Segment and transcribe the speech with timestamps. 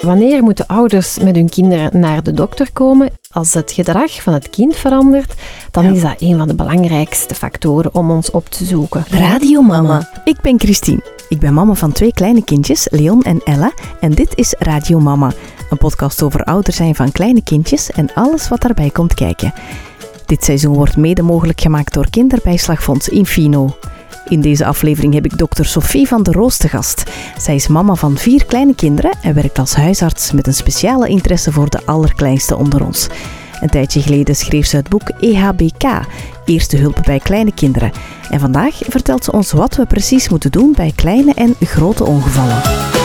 [0.00, 3.10] Wanneer moeten ouders met hun kinderen naar de dokter komen?
[3.30, 5.34] Als het gedrag van het kind verandert,
[5.70, 5.90] dan Ja.
[5.90, 9.04] is dat een van de belangrijkste factoren om ons op te zoeken.
[9.10, 10.08] Radio Mama.
[10.24, 11.02] Ik ben Christine.
[11.28, 13.72] Ik ben mama van twee kleine kindjes, Leon en Ella.
[14.00, 15.32] En dit is Radio Mama.
[15.70, 19.52] Een podcast over ouder zijn van kleine kindjes en alles wat daarbij komt kijken.
[20.26, 23.76] Dit seizoen wordt mede mogelijk gemaakt door Kinderbijslagfonds Infino.
[24.28, 27.02] In deze aflevering heb ik dokter Sophie van der Roos te gast.
[27.38, 31.52] Zij is mama van vier kleine kinderen en werkt als huisarts met een speciale interesse
[31.52, 33.08] voor de allerkleinste onder ons.
[33.60, 35.84] Een tijdje geleden schreef ze het boek EHBK,
[36.44, 37.92] Eerste Hulp bij Kleine Kinderen.
[38.30, 42.99] En vandaag vertelt ze ons wat we precies moeten doen bij kleine en grote ongevallen.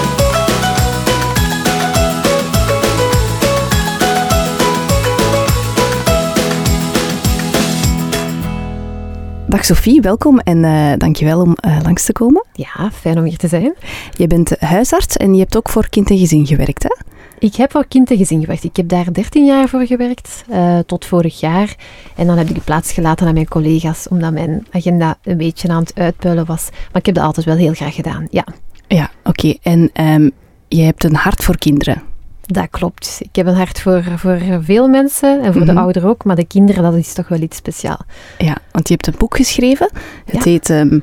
[9.56, 12.46] Dag Sophie, welkom en eh dankjewel om eh, langs te komen.
[12.54, 13.74] Ja, fijn om hier te zijn.
[14.18, 16.96] Je bent huisarts en je hebt ook voor kind en gezin gewerkt, hè?
[17.40, 18.64] Ik heb voor kind en gezin gewerkt.
[18.64, 21.76] Ik heb daar 13 jaar voor gewerkt, eh, tot vorig jaar.
[22.16, 25.70] En dan heb ik de plaats gelaten aan mijn collega's, omdat mijn agenda een beetje
[25.70, 26.70] aan het uitpuilen was.
[26.72, 28.46] Maar ik heb dat altijd wel heel graag gedaan, ja.
[28.88, 29.54] Ja, oké.
[29.62, 30.30] En ehm,
[30.68, 32.02] je hebt een hart voor kinderen.
[32.46, 33.18] Dat klopt.
[33.22, 35.74] Ik heb een hart voor, voor veel mensen en voor Mhm.
[35.74, 38.00] de ouderen ook, maar de kinderen, dat is toch wel iets speciaal.
[38.38, 39.90] Ja, want je hebt een boek geschreven.
[40.26, 40.52] Het Ja.
[40.52, 41.00] heet ehm,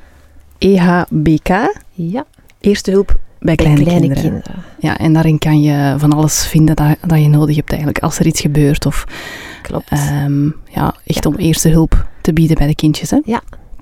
[0.59, 1.49] EHBK,
[1.93, 2.25] Ja,
[2.61, 4.31] Eerste Hulp bij kleine, kleine kinderen.
[4.31, 4.65] kinderen.
[4.79, 8.19] Ja, en daarin kan je van alles vinden dat, dat je nodig hebt eigenlijk als
[8.19, 8.87] er iets gebeurt.
[8.87, 9.05] Of
[9.63, 9.89] Klopt.
[9.91, 11.31] ehm, ja, echt Ja.
[11.31, 13.11] om eerste hulp te bieden bij de kindjes.
[13.11, 13.21] Hè?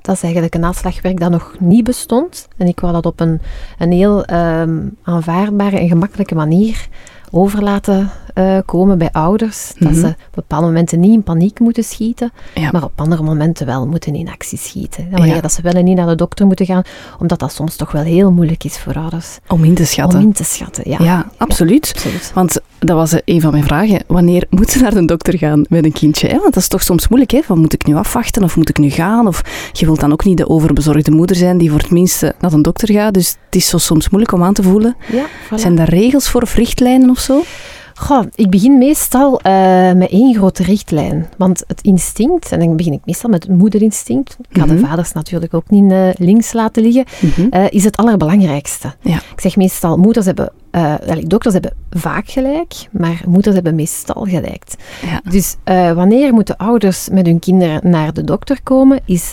[0.02, 2.48] Dat is eigenlijk een naslagwerk dat nog niet bestond.
[2.56, 3.40] En ik wou dat op een,
[3.78, 6.88] een heel ehm, aanvaardbare en gemakkelijke manier
[7.30, 9.72] over laten eh, komen bij ouders.
[9.78, 10.00] Dat Mhm.
[10.00, 12.68] ze op bepaalde momenten niet in paniek moeten schieten, Ja.
[12.72, 15.04] maar op andere momenten wel moeten in actie schieten.
[15.04, 15.40] En wanneer Ja.
[15.40, 16.82] dat ze wel en niet naar de dokter moeten gaan,
[17.18, 19.38] omdat dat soms toch wel heel moeilijk is voor ouders.
[19.48, 20.18] Om in te schatten.
[20.18, 20.96] Om in te schatten, ja.
[21.02, 21.90] ja, absoluut.
[21.94, 22.30] Absoluut.
[22.34, 24.02] Want dat was eh, een van mijn vragen.
[24.06, 26.26] Wanneer moet ze naar de dokter gaan met een kindje?
[26.28, 26.38] Hè?
[26.38, 27.30] Want dat is toch soms moeilijk.
[27.32, 27.40] Hè?
[27.42, 29.26] Van, moet ik nu afwachten of moet ik nu gaan?
[29.26, 29.42] Of
[29.72, 32.62] je wilt dan ook niet de overbezorgde moeder zijn die voor het minste naar een
[32.62, 33.14] dokter gaat.
[33.14, 34.96] Dus het is zo soms moeilijk om aan te voelen.
[35.12, 35.54] Ja, voilà.
[35.54, 37.42] Zijn er regels voor of richtlijnen of zo?
[37.94, 41.28] Goh, ik begin meestal eh, met één grote richtlijn.
[41.36, 44.74] Want het instinct, en dan begin ik meestal met het moederinstinct, ik ga Mhm.
[44.74, 47.04] de vaders natuurlijk ook niet eh, links laten liggen,
[47.50, 48.94] eh, is het allerbelangrijkste.
[49.00, 49.16] Ja.
[49.16, 50.52] Ik zeg meestal, moeders hebben,
[51.26, 54.64] dokters hebben vaak gelijk, maar moeders hebben meestal gelijk.
[55.06, 55.20] Ja.
[55.30, 55.56] Dus
[55.94, 59.32] wanneer moeten ouders met hun kinderen naar de dokter komen, is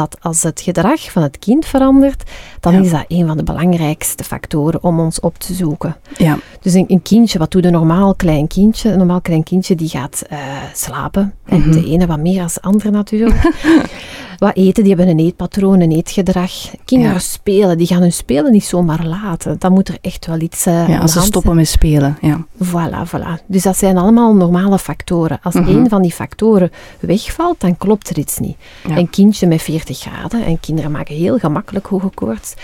[0.00, 2.22] dat als het gedrag van het kind verandert,
[2.60, 2.80] dan Ja.
[2.80, 5.96] is dat een van de belangrijkste factoren om ons op te zoeken.
[6.16, 6.38] Ja.
[6.60, 8.90] Dus een, een kindje, wat doet een normaal klein kindje?
[8.90, 10.38] Een normaal klein kindje die gaat eh,
[10.74, 11.34] slapen.
[11.46, 11.70] En Mhm.
[11.70, 13.40] de ene wat meer als de andere natuurlijk.
[14.38, 16.52] wat eten, die hebben een eetpatroon, een eetgedrag.
[16.84, 17.18] Kinderen Ja.
[17.20, 19.56] spelen, die gaan hun spelen niet zomaar laten.
[19.58, 22.18] Dan moet er echt wel iets eh ja, als ze stoppen met spelen.
[22.20, 22.44] Ja.
[22.64, 23.46] Voilà, voilà.
[23.46, 25.38] Dus dat zijn allemaal normale factoren.
[25.42, 25.68] Als Mhm.
[25.68, 28.56] één van die factoren wegvalt, dan klopt er iets niet.
[28.88, 29.62] Een kindje met
[29.94, 32.54] 40 graden, en kinderen maken heel gemakkelijk hoge koorts,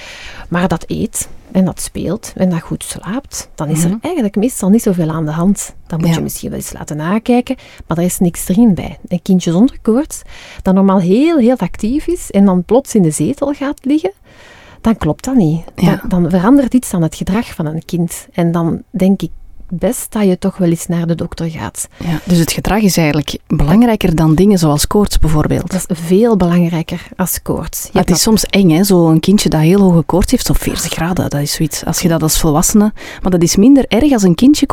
[0.49, 3.93] maar dat eet en dat speelt en dat goed slaapt, dan is Mhm.
[3.93, 5.75] er eigenlijk meestal niet zoveel aan de hand.
[5.87, 6.15] Dan moet Ja.
[6.15, 7.57] je misschien wel eens laten nakijken,
[7.87, 8.99] maar er is niks erin bij.
[9.09, 10.23] Een kindje zonder koorts,
[10.63, 14.13] dat normaal heel, heel actief is en dan plots in de zetel gaat liggen,
[14.81, 15.61] dan klopt dat niet.
[15.77, 16.03] Ja.
[16.09, 18.27] Dan verandert iets aan het gedrag van een kind.
[18.33, 19.31] En dan denk ik
[19.69, 21.89] best dat je toch wel eens naar de dokter gaat.
[22.05, 22.21] Ja.
[22.25, 25.71] Dus het gedrag is eigenlijk belangrijker dan dingen zoals koorts bijvoorbeeld.
[25.71, 27.89] Dat is veel belangrijker als koorts.
[27.93, 28.85] Ja, het is soms eng, hè?
[28.85, 31.85] Zo'n kindje dat heel hoge koorts heeft, op 40 graden, dat is zoiets.
[31.85, 32.93] Als je dat als volwassene...
[33.23, 34.67] Maar dat is minder erg als een kindje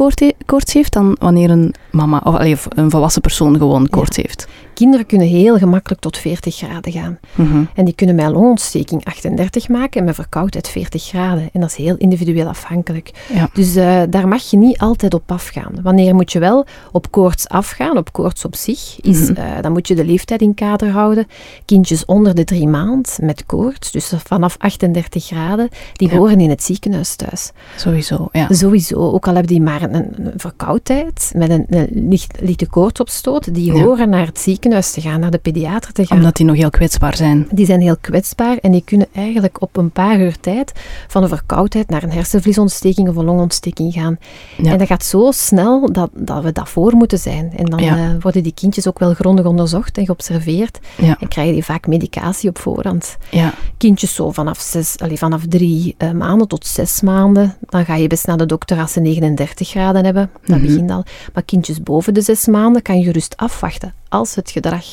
[0.45, 4.47] koorts heeft dan wanneer een mama of een volwassen persoon gewoon koorts heeft.
[4.73, 7.19] Kinderen kunnen heel gemakkelijk tot 40 graden gaan.
[7.35, 7.63] Mhm.
[7.75, 11.49] En die kunnen met longontsteking 38 maken en met verkoudheid 40 graden.
[11.53, 13.11] En dat is heel individueel afhankelijk.
[13.33, 13.49] Ja.
[13.53, 15.71] Dus eh, daar mag je niet altijd op afgaan.
[15.83, 19.39] Wanneer moet je wel op koorts afgaan, op koorts op zich, is, Mhm.
[19.41, 21.27] eh, dan moet je de leeftijd in kader houden.
[21.65, 26.17] Kindjes onder de drie maand met koorts, dus vanaf 38 graden, die Ja.
[26.17, 27.51] horen in het ziekenhuis thuis.
[27.77, 28.47] Sowieso, ja.
[28.49, 33.53] Sowieso, ook al hebben die maar een, een verkoudheid met een, een licht, lichte koortsopstoot,
[33.53, 33.81] die Ja.
[33.83, 36.17] horen naar het ziekenhuis te gaan, naar de pediater te gaan.
[36.17, 37.47] Omdat die nog heel kwetsbaar zijn.
[37.51, 40.71] Die zijn heel kwetsbaar en die kunnen eigenlijk op een paar uur tijd
[41.07, 44.17] van een verkoudheid naar een hersenvliesontsteking of een longontsteking gaan.
[44.57, 44.71] Ja.
[44.71, 47.53] En dat gaat zo snel dat, dat we daarvoor moeten zijn.
[47.57, 47.97] En dan Ja.
[47.97, 51.17] eh, worden die kindjes ook wel grondig onderzocht en geobserveerd Ja.
[51.19, 53.17] en krijgen die vaak medicatie op voorhand.
[53.31, 53.53] Ja.
[53.77, 58.07] Kindjes zo vanaf, zes, allee, vanaf drie eh, maanden tot zes maanden, dan ga je
[58.07, 60.29] best naar de dokter als ze 39 graden hebben.
[60.45, 60.67] Dat Mhm.
[60.67, 61.03] begint al.
[61.33, 64.85] Maar kindjes boven de zes maanden kan je gerust afwachten als het gedrag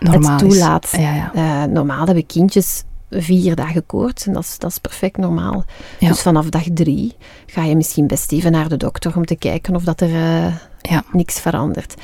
[0.00, 0.88] Normaal het toelaat.
[0.98, 1.30] Ja, ja.
[1.34, 5.64] Eh, normaal hebben kindjes vier dagen koorts en dat is, dat is perfect normaal.
[5.98, 6.08] Ja.
[6.08, 9.74] Dus vanaf dag drie ga je misschien best even naar de dokter om te kijken
[9.76, 11.02] of dat er eh, Ja.
[11.12, 11.94] niks verandert.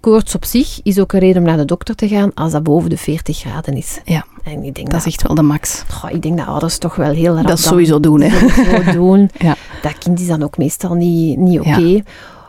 [0.00, 2.62] Koorts op zich is ook een reden om naar de dokter te gaan als dat
[2.62, 4.00] boven de 40 graden is.
[4.04, 4.24] Ja.
[4.44, 5.84] En ik denk Dat dat, is echt wel de max.
[5.90, 8.48] goh, ik denk dat ouders toch wel heel rap Dat sowieso doen, hè.
[8.48, 9.30] sowieso doen.
[9.38, 9.56] Ja.
[9.82, 12.02] Dat kind is dan ook meestal niet, niet oké.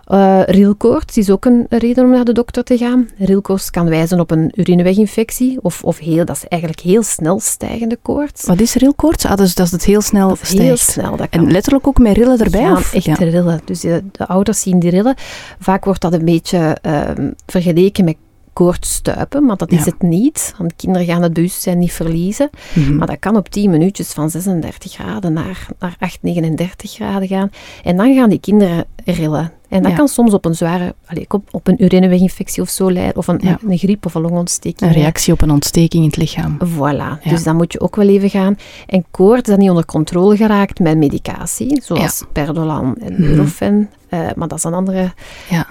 [0.10, 3.10] Eh, rilkoorts is ook een reden om naar de dokter te gaan.
[3.18, 7.98] Rilkoorts kan wijzen op een urineweginfectie of, of heel, dat is eigenlijk heel snel stijgende
[8.02, 8.46] koorts.
[8.46, 9.26] Wat is rilkoorts?
[9.26, 10.80] Ah, dus dat is het heel snel Dat is heel stijgt.
[10.82, 11.16] snel.
[11.16, 12.62] Dat kan En letterlijk ook met rillen erbij?
[12.62, 12.94] gaan of?
[12.94, 13.14] echt Ja.
[13.14, 13.62] rillen.
[13.66, 15.16] Dus de, de ouders zien die rillen.
[15.60, 18.16] Vaak wordt dat een beetje ehm, vergeleken met
[18.54, 19.86] koortsstuipen, maar dat is Ja.
[19.92, 20.54] het niet.
[20.58, 22.50] Want kinderen gaan het bewustzijn niet verliezen.
[22.76, 22.96] Mhm.
[22.96, 27.50] Maar dat kan op 10 minuutjes van 36 graden naar, naar 8, 39 graden gaan.
[27.84, 29.52] En dan gaan die kinderen rillen.
[29.70, 29.98] En dat Ja.
[29.98, 33.40] kan soms op een zware, allee, op, op een urineweginfectie of zo leiden, of een,
[33.44, 33.58] Ja.
[33.68, 34.92] een griep of een longontsteking.
[34.92, 36.58] Een reactie op een ontsteking in het lichaam.
[36.66, 37.30] Voilà, Ja.
[37.30, 38.56] dus dan moet je ook wel even gaan.
[38.88, 43.22] En koorts dat niet onder controle geraakt met medicatie, zoals Perdolan en Mhm.
[43.22, 43.90] Nurofen.
[44.10, 45.12] Eh, maar dat is een andere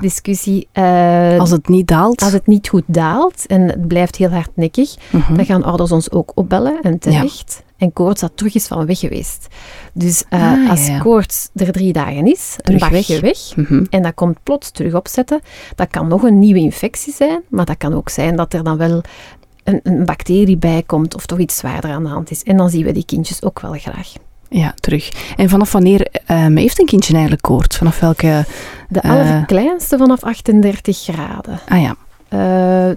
[0.00, 0.68] discussie.
[0.72, 2.22] Eh, Als het niet daalt.
[2.22, 5.34] als het niet goed daalt en het blijft heel hardnekkig, Mhm.
[5.34, 7.62] dan gaan ouders ons ook opbellen en terecht.
[7.78, 9.46] En koorts dat terug is van weg geweest.
[9.92, 10.98] Dus eh, Ah, als ja.
[10.98, 13.84] koorts er drie dagen is, een Terug dagje weg, Mhm.
[13.90, 15.40] en dat komt plots terug opzetten,
[15.74, 18.76] dat kan nog een nieuwe infectie zijn, maar dat kan ook zijn dat er dan
[18.76, 19.02] wel
[19.64, 22.42] een, een bacterie bij komt of toch iets zwaarder aan de hand is.
[22.42, 24.12] En dan zien we die kindjes ook wel graag.
[24.50, 25.32] Ja, terug.
[25.36, 27.76] En vanaf wanneer ehm, heeft een kindje eigenlijk koorts?
[27.76, 28.44] Vanaf welke...
[28.88, 29.10] De Eh.
[29.10, 31.60] allerkleinste vanaf 38 graden.
[31.68, 31.94] Ah ja.
[32.28, 32.38] Eh,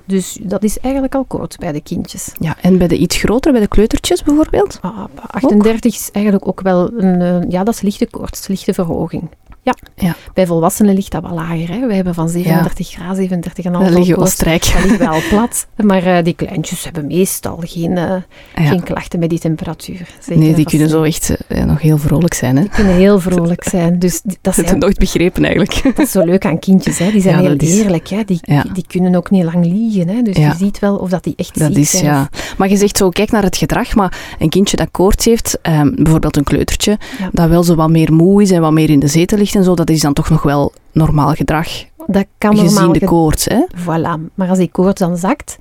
[0.06, 2.32] dus dat is eigenlijk al koorts bij de kindjes.
[2.40, 2.56] ja.
[2.62, 4.80] En bij de iets grotere, bij de kleutertjes bijvoorbeeld?
[4.82, 9.30] Ah, 38 is eigenlijk ook wel een, eh, ja, dat is lichte koorts, lichte verhoging.
[9.64, 9.76] Ja.
[9.96, 10.16] Ja.
[10.34, 11.70] Bij volwassenen ligt dat wel lager.
[11.70, 11.88] Hè.
[11.88, 14.32] We hebben van 37 graden, 37,5 Dan lig je wel koorts.
[14.32, 14.72] strijk.
[14.74, 15.68] Dat ligt wel plat.
[15.84, 18.16] Maar eh, die kleintjes hebben meestal geen, eh,
[18.56, 20.08] geen klachten met die temperatuur.
[20.20, 22.56] Zeker Nee, die kunnen zo echt eh, nog heel vrolijk zijn.
[22.56, 22.62] Hè?
[22.62, 24.00] Die kunnen heel vrolijk zijn.
[24.00, 25.82] Dus die- dat, Dat is, heb ik nooit begrepen eigenlijk.
[25.96, 26.98] dat is zo leuk aan kindjes.
[26.98, 27.12] Hè.
[27.12, 28.08] Die zijn heel dat eerlijk.
[28.08, 28.24] Hè.
[28.26, 28.40] Die,
[28.74, 30.08] die, kunnen ook niet lang liegen.
[30.08, 30.22] Hè.
[30.22, 32.04] Dus je ziet wel of dat die echt Dat ziek is, zijn.
[32.06, 32.30] ja.
[32.58, 35.92] Maar je zegt zo, kijk naar het gedrag, maar een kindje dat koorts heeft, ehm,
[35.96, 36.98] bijvoorbeeld een kleutertje,
[37.32, 39.64] dat wel zo wat meer moe is en wat meer in de zetel ligt en
[39.64, 41.68] zo, dat is dan toch nog wel normaal gedrag,
[42.08, 43.46] Dat kan normaal gezien de koorts.
[43.46, 43.66] Hè?
[43.78, 44.34] Voilà.
[44.34, 45.58] Maar als die koorts dan zakt,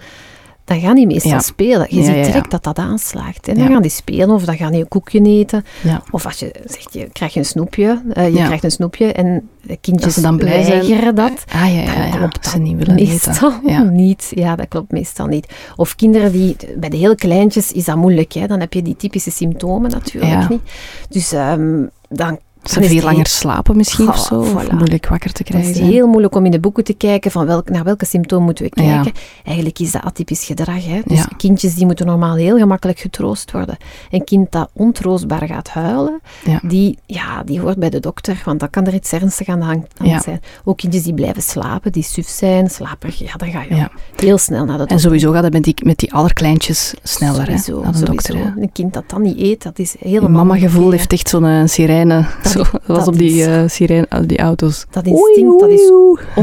[0.64, 1.38] dan gaan die meestal Ja.
[1.38, 1.86] spelen.
[1.88, 2.22] Je Ja, ziet ja.
[2.22, 3.48] direct dat dat aanslaagt.
[3.48, 5.64] En dan gaan die spelen of dan gaan die een koekje eten.
[6.10, 8.02] Of als je zegt, je krijgt een snoepje.
[8.12, 9.48] eh, je krijgt een snoepje en
[9.80, 10.78] kindjes dan blij zijn.
[10.86, 11.44] weigeren dat.
[11.52, 13.08] Ah ja, ja, Dan klopt dat ze niet willen eten.
[13.12, 13.82] Meestal Ja.
[14.06, 14.32] niet.
[14.34, 15.46] Ja, dat klopt meestal niet.
[15.76, 18.32] Of kinderen die, bij de heel kleintjes is dat moeilijk.
[18.32, 18.46] Hè?
[18.46, 20.60] Dan heb je die typische symptomen natuurlijk niet.
[21.08, 25.32] Dus ehm, dan Ze is veel het langer slapen misschien of zo, of moeilijk wakker
[25.32, 25.88] te Het krijgen is zijn.
[25.90, 28.82] heel moeilijk om in de boeken te kijken van welk, naar welke symptoom moeten we
[28.82, 28.94] Ja.
[29.02, 29.20] kijken.
[29.44, 30.84] Eigenlijk is dat atypisch gedrag.
[30.86, 31.00] Hè?
[31.04, 31.28] Dus Ja.
[31.36, 33.76] kindjes die moeten normaal heel gemakkelijk getroost worden.
[34.10, 36.60] Een kind dat ontroostbaar gaat huilen, Ja.
[36.62, 39.64] die, ja, die hoort bij de dokter, want dan kan er iets ernstigs aan de
[39.64, 39.86] hand
[40.22, 40.40] zijn.
[40.64, 44.58] Ook kindjes die blijven slapen, die suf zijn, slaperig, ja, dan ga je heel snel
[44.64, 44.96] naar de dokter.
[44.96, 48.36] En sowieso gaat het met die, met die allerkleintjes sneller hè, Sowieso, naar de dokter.
[48.36, 48.42] hè.
[48.60, 50.30] Een kind dat dan niet eet, dat is helemaal...
[50.30, 50.96] mama-gevoel hè.
[50.96, 52.24] heeft echt zo'n eh, sirene.
[52.54, 54.86] Dat- zo, dat was op die, eh, sirene, die auto's.
[54.90, 55.90] Dat instinct, Oei, dat is.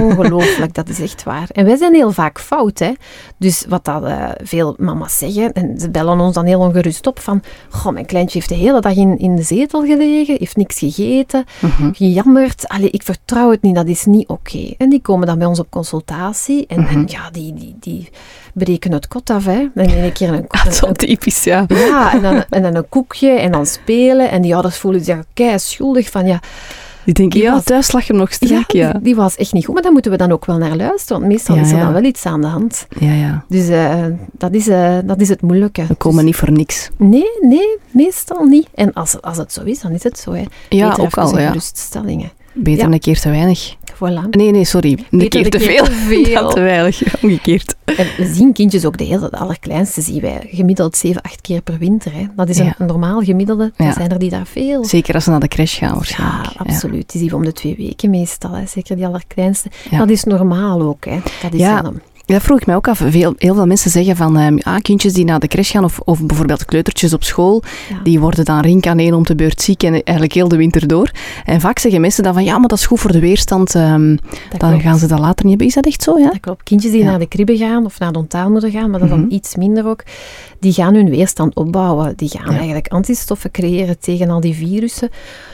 [0.01, 1.47] Ongelooflijk, dat is echt waar.
[1.51, 2.91] En wij zijn heel vaak fout, hè.
[3.37, 7.19] Dus wat dat eh, veel mama's zeggen, en ze bellen ons dan heel ongerust op
[7.19, 10.79] van, goh, mijn kleintje heeft de hele dag in, in de zetel gelegen, heeft niks
[10.79, 11.91] gegeten, Mhm.
[11.93, 12.67] gejammerd.
[12.67, 14.73] Allee, ik vertrouw het niet, dat is niet oké.
[14.77, 16.93] En die komen dan bij ons op consultatie en, Mhm.
[16.93, 18.09] en ja, die, die, die
[18.57, 19.67] breken het kot af, hè.
[19.75, 21.65] En in een keer een, Dat is wel een- typisch, ja.
[21.67, 24.29] ja, en dan, en dan een koekje en dan spelen.
[24.31, 26.39] En die ouders voelen zich kei schuldig van, ja,
[27.03, 28.91] Die denken, ja, was- thuis lag hem nog strak, ja.
[28.91, 29.73] Die, die was echt niet goed.
[29.73, 31.93] Maar daar moeten we dan ook wel naar luisteren, want meestal Ja, is er dan
[31.93, 32.87] wel iets aan de hand.
[32.99, 33.43] Ja, ja.
[33.47, 35.85] Dus eh, dat, is, eh, dat is het moeilijke.
[35.87, 36.89] We komen Dus- niet voor niks.
[36.97, 38.67] Nee, nee, meestal niet.
[38.75, 40.31] En als, als het zo is, dan is het zo.
[40.33, 40.43] Hè.
[40.69, 41.47] Ja, Beter ook al, een ja.
[41.47, 42.31] geruststellingen.
[42.57, 42.93] Beter Ja.
[42.93, 43.75] een keer te weinig.
[43.93, 44.29] Voilà.
[44.29, 44.91] Nee, nee, sorry.
[44.91, 45.85] Een Beter keer te veel.
[46.33, 47.75] Dan te weinig, omgekeerd.
[47.85, 51.61] En we zien kindjes ook de hele, de allerkleinste zien wij gemiddeld 7, 8 keer
[51.61, 52.13] per winter.
[52.13, 52.25] Hè.
[52.35, 52.75] Dat is een, Ja.
[52.77, 53.71] een normaal gemiddelde.
[53.77, 53.93] Ja.
[53.93, 54.85] zijn er die daar veel.
[54.85, 56.49] Zeker als ze naar de crash gaan, waarschijnlijk.
[56.53, 57.11] Ja, absoluut.
[57.11, 58.51] Die zien we om de twee weken meestal.
[58.51, 58.65] Hè.
[58.65, 59.69] Zeker die allerkleinste.
[59.97, 61.05] Dat is normaal ook.
[61.05, 61.19] Hè.
[61.41, 61.99] Dat is dan-
[62.35, 63.01] dat vroeg ik mij ook af.
[63.05, 65.99] Veel, heel veel mensen zeggen van, ehm, ah, kindjes die naar de crash gaan, of,
[65.99, 67.99] of bijvoorbeeld kleutertjes op school, Ja.
[68.03, 70.87] die worden dan rink aan één om de beurt ziek en eigenlijk heel de winter
[70.87, 71.11] door.
[71.45, 74.15] En vaak zeggen mensen dan van, ja, maar dat is goed voor de weerstand, ehm,
[74.57, 74.81] dan klopt.
[74.81, 75.67] gaan ze dat later niet hebben.
[75.67, 76.29] Is dat echt zo, ja?
[76.29, 76.63] Dat klopt.
[76.63, 77.09] Kindjes die Ja.
[77.09, 79.19] naar de kribbe gaan of naar de ontaalmoeder gaan, maar dat Mhm.
[79.19, 80.03] dan iets minder ook,
[80.59, 82.13] die gaan hun weerstand opbouwen.
[82.15, 82.57] Die gaan Ja.
[82.57, 85.09] eigenlijk antistoffen creëren tegen al die virussen.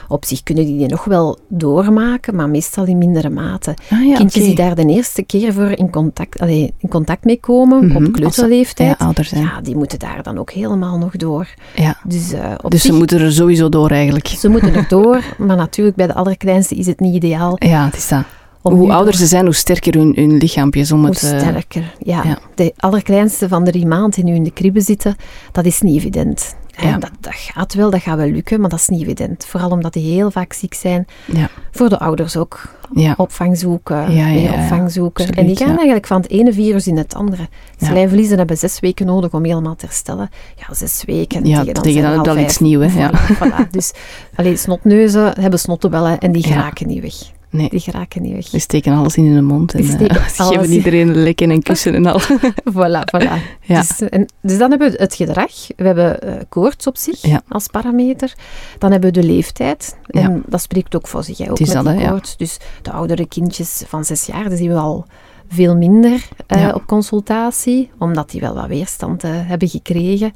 [0.08, 3.74] Op zich kunnen die die nog wel doormaken, maar meestal in mindere mate.
[3.90, 7.40] Ah, ja, Kindjes die daar de eerste keer voor in contact, allee, in contact mee
[7.40, 9.42] komen, Mhm, op kleuterleeftijd, Ja, ouder zijn.
[9.42, 11.48] ja, die moeten daar dan ook helemaal nog door.
[11.76, 11.96] Ja.
[12.06, 14.26] Dus, eh, op Dus zich, ze moeten er sowieso door eigenlijk.
[14.26, 17.56] ze moeten er door, maar natuurlijk bij de allerkleinste is het niet ideaal.
[17.58, 18.22] Ja, het is dat.
[18.62, 21.22] om hoe ouder ze zijn, hoe sterker hun, hun lichaampje is om hoe het...
[21.22, 21.94] eh, sterker.
[21.98, 22.22] Ja.
[22.24, 22.38] ja.
[22.54, 25.16] De allerkleinste van drie maanden die nu in de kribbe zitten,
[25.52, 26.54] dat is niet evident.
[26.76, 26.98] Ja.
[26.98, 29.46] dat, dat gaat wel, dat gaat wel lukken, maar dat is niet evident.
[29.46, 31.06] Vooral omdat die heel vaak ziek zijn.
[31.24, 31.48] Ja.
[31.70, 32.62] Voor de ouders ook.
[32.94, 33.14] ja.
[33.16, 35.24] Opvang zoeken, Ja, opvang zoeken.
[35.24, 37.48] absoluut, en die gaan eigenlijk van het ene virus in het andere.
[37.78, 37.86] Ja.
[37.86, 40.30] Slijmvliezen hebben zes weken nodig om helemaal te herstellen.
[40.56, 41.46] Ja, zes weken.
[41.46, 43.10] Ja, dan tegen dan je al al iets nieuws, hè, ja.
[43.34, 43.70] Voilà.
[43.70, 43.92] Dus
[44.34, 47.14] allee, snotneuzen hebben snottenbellen en die geraken niet weg.
[47.54, 47.68] Nee.
[47.68, 48.48] Die geraken niet weg.
[48.48, 51.94] Die steken alles in hun mond en eh, alles geven iedereen een lekken en kussen
[51.94, 52.20] en al.
[52.74, 53.32] Voilà, voilà.
[53.66, 53.80] Ja.
[53.80, 55.52] Dus, en, dus dan hebben we het gedrag.
[55.76, 57.42] We hebben eh, koorts op zich Ja.
[57.48, 58.34] als parameter.
[58.78, 59.96] Dan hebben we de leeftijd.
[60.06, 60.40] En Ja.
[60.46, 62.36] dat spreekt ook voor zich, hè, ook met dat, die koorts.
[62.36, 65.06] Dus de oudere kindjes van zes jaar, die zien we al
[65.48, 66.70] veel minder eh, Ja.
[66.72, 70.32] op consultatie, omdat die wel wat weerstand eh, hebben gekregen.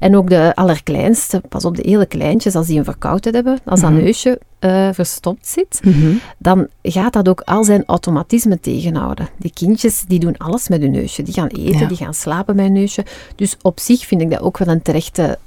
[0.00, 3.80] En ook de allerkleinste, pas op de hele kleintjes, als die een verkoudheid hebben, als
[3.80, 4.02] dat Mhm.
[4.02, 6.12] neusje eh, verstopt zit, Mhm.
[6.38, 9.28] dan gaat dat ook al zijn automatisme tegenhouden.
[9.38, 11.22] Die kindjes die doen alles met hun neusje.
[11.22, 11.86] Die gaan eten, Ja.
[11.86, 13.04] die gaan slapen met hun neusje.
[13.36, 15.38] Dus op zich vind ik dat ook wel een, terechte,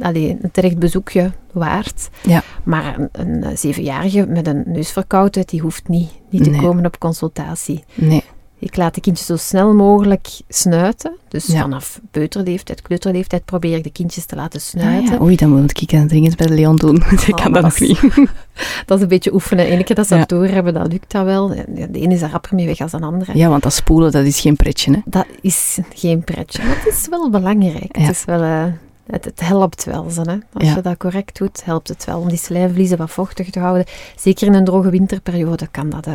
[0.00, 2.08] allee, een terecht bezoekje waard.
[2.22, 2.42] Ja.
[2.64, 3.08] Maar een,
[3.42, 6.60] een zevenjarige met een neusverkoudheid, die hoeft niet, niet te Nee.
[6.60, 7.84] komen op consultatie.
[7.94, 8.22] Nee.
[8.60, 11.16] Ik laat de kindjes zo snel mogelijk snuiten.
[11.28, 11.60] Dus Ja.
[11.60, 15.12] vanaf peuterleeftijd, kleuterleeftijd probeer ik de kindjes te laten Ah, snuiten.
[15.14, 15.20] ja.
[15.20, 16.96] Oei, dan moet ik aan dringend bij de Leon doen.
[17.26, 18.00] ik kan maar dat nog niet.
[18.86, 19.72] Dat is een beetje oefenen.
[19.72, 21.48] Eén keer dat ze dat doorhebben, dat lukt dat wel.
[21.48, 23.36] De ene is er rapper mee weg als de andere.
[23.36, 24.98] Ja, want dat spoelen, dat is geen pretje, hè.
[25.04, 26.62] Dat is geen pretje.
[26.62, 27.96] Maar het is wel belangrijk.
[27.96, 28.64] Het, is wel, eh,
[29.10, 30.10] het, het helpt wel.
[30.10, 30.32] Zo, hè.
[30.52, 30.74] Als Ja.
[30.74, 33.84] je dat correct doet, helpt het wel om die slijmvliezen wat vochtig te houden.
[34.16, 36.12] Zeker in een droge winterperiode kan dat eh,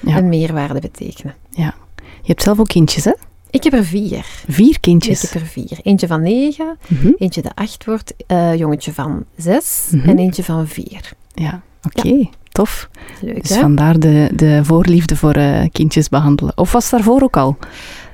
[0.00, 0.16] Ja.
[0.16, 1.34] een meerwaarde betekenen.
[1.50, 3.12] Je hebt zelf ook kindjes, hè?
[3.50, 4.26] Ik heb er vier.
[4.48, 5.22] Vier Ik kindjes.
[5.22, 5.78] heb er vier.
[5.82, 7.12] Eentje van negen, Mhm.
[7.18, 10.08] eentje de acht wordt, eh jongetje van zes Mhm.
[10.08, 11.12] en eentje van vier.
[11.34, 12.28] Ja, oké.
[12.52, 12.88] Tof.
[13.20, 13.60] Leuk, Dus hè?
[13.60, 16.56] vandaar de, de voorliefde voor eh, kindjes behandelen.
[16.56, 17.56] Of was het daarvoor ook al?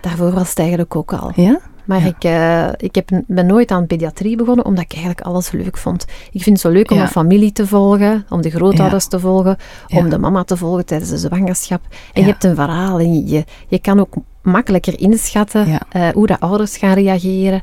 [0.00, 1.33] Daarvoor was het eigenlijk ook al.
[1.35, 1.61] Ja?
[1.84, 2.06] Maar Ja.
[2.06, 6.04] ik, eh, ik heb, ben nooit aan pediatrie begonnen, omdat ik eigenlijk alles leuk vond.
[6.32, 7.02] Ik vind het zo leuk om Ja.
[7.02, 9.56] een familie te volgen, om de grootouders te volgen,
[9.94, 11.80] om de mama te volgen tijdens de zwangerschap.
[12.12, 16.40] En je hebt een verhaal en je, je kan ook makkelijker inschatten eh, hoe de
[16.40, 17.62] ouders gaan reageren.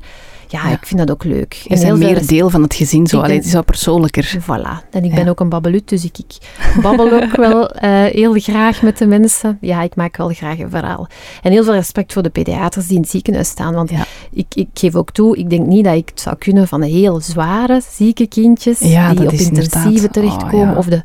[0.51, 0.71] Ja, Ja.
[0.71, 1.53] ik vind dat ook leuk.
[1.53, 3.17] Je bent meer deel van het gezin, zo.
[3.17, 4.37] Ik Allee, ben- het is wel persoonlijker.
[4.41, 4.89] Voilà.
[4.91, 6.37] En ik ben ook een babbelut, dus ik, ik
[6.81, 9.57] babbel ook wel eh, heel graag met de mensen.
[9.61, 11.07] Ja, ik maak wel graag een verhaal.
[11.41, 13.73] En heel veel respect voor de pediaters die in het ziekenhuis staan.
[13.73, 14.05] Want Ja.
[14.31, 16.87] ik, ik geef ook toe, ik denk niet dat ik het zou kunnen van de
[16.87, 20.71] heel zware, zieke kindjes die op intensieve inderdaad- terechtkomen.
[20.71, 20.77] oh.
[20.77, 21.01] Of de,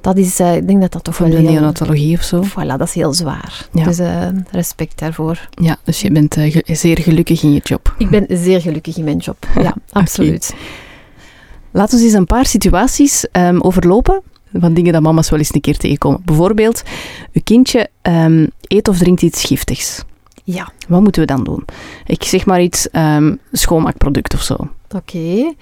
[0.00, 2.42] dat is, eh, ik denk dat dat toch Van wel de neonatologie of zo.
[2.44, 3.68] Voilà, dat is heel zwaar.
[3.72, 3.84] Ja.
[3.84, 5.48] Dus eh, respect daarvoor.
[5.50, 7.94] Ja, dus je bent eh, ge- zeer gelukkig in je job.
[7.98, 9.46] Ik ben zeer gelukkig in mijn job.
[9.60, 10.54] Ja, absoluut.
[11.70, 15.60] Laten we eens een paar situaties ehm, overlopen van dingen dat mama's wel eens een
[15.60, 16.20] keer tegenkomen.
[16.24, 16.82] Bijvoorbeeld,
[17.32, 20.02] uw kindje ehm, eet of drinkt iets giftigs.
[20.44, 21.64] Ja, Wat moeten we dan doen?
[22.06, 24.56] Ik zeg maar iets, ehm, schoonmaakproduct of zo.
[24.96, 25.52] Oké,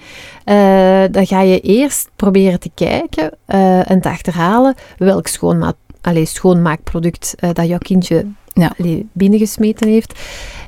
[0.43, 6.25] Eh, dan ga je eerst proberen te kijken eh, en te achterhalen welk schoonmaak, allee,
[6.25, 8.73] schoonmaakproduct eh, dat jouw kindje Ja.
[8.79, 10.19] allee, binnengesmeten heeft.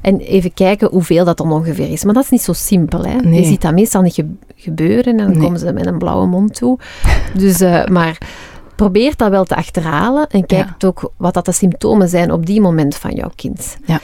[0.01, 2.03] En even kijken hoeveel dat dan ongeveer is.
[2.03, 3.03] Maar dat is niet zo simpel.
[3.05, 3.15] Hè?
[3.15, 3.39] Nee.
[3.41, 5.39] Je ziet dat meestal niet ge- gebeuren en dan Nee.
[5.39, 6.79] komen ze met een blauwe mond toe.
[7.33, 7.59] Dus,
[7.91, 8.17] maar
[8.75, 10.87] probeer dat wel te achterhalen en kijk Ja.
[10.87, 13.77] ook wat dat de symptomen zijn op die moment van jouw kind.
[13.85, 13.99] Ja.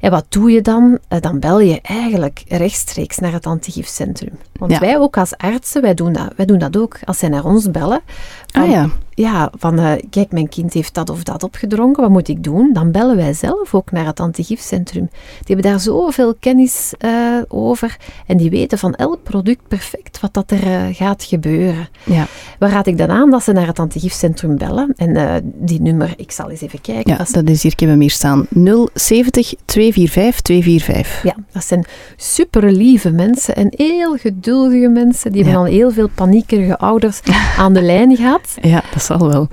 [0.00, 0.98] En wat doe je dan?
[1.08, 4.38] Eh, Dan bel je eigenlijk rechtstreeks naar het antigifcentrum.
[4.52, 4.78] Want Ja.
[4.78, 6.98] wij ook als artsen, wij doen, dat, wij doen dat ook.
[7.04, 8.00] Als zij naar ons bellen,
[8.46, 8.88] van, Ah ja,
[9.20, 12.72] ja, van eh, kijk, mijn kind heeft dat of dat opgedronken, wat moet ik doen?
[12.72, 15.08] Dan bellen wij zelf ook naar het antigifcentrum.
[15.10, 17.10] Die hebben daar zoveel kennis eh,
[17.48, 17.96] over
[18.26, 21.88] en die weten van elk product perfect wat dat er eh, gaat gebeuren.
[22.04, 22.26] ja.
[22.58, 24.92] Waar raad ik dan aan dat ze naar het antigifcentrum bellen?
[24.96, 27.12] En die nummer, ik zal eens even kijken.
[27.12, 28.46] ja dat is- hier, ik heb hem hier staan.
[28.94, 31.22] 070 245 245.
[31.22, 31.84] Ja, dat zijn
[32.16, 35.32] super lieve mensen en heel geduldige mensen.
[35.32, 35.66] Die hebben Ja.
[35.66, 37.20] al heel veel paniekerige ouders
[37.58, 38.54] aan de lijn gehad.
[38.60, 39.48] Ja, dat zal wel.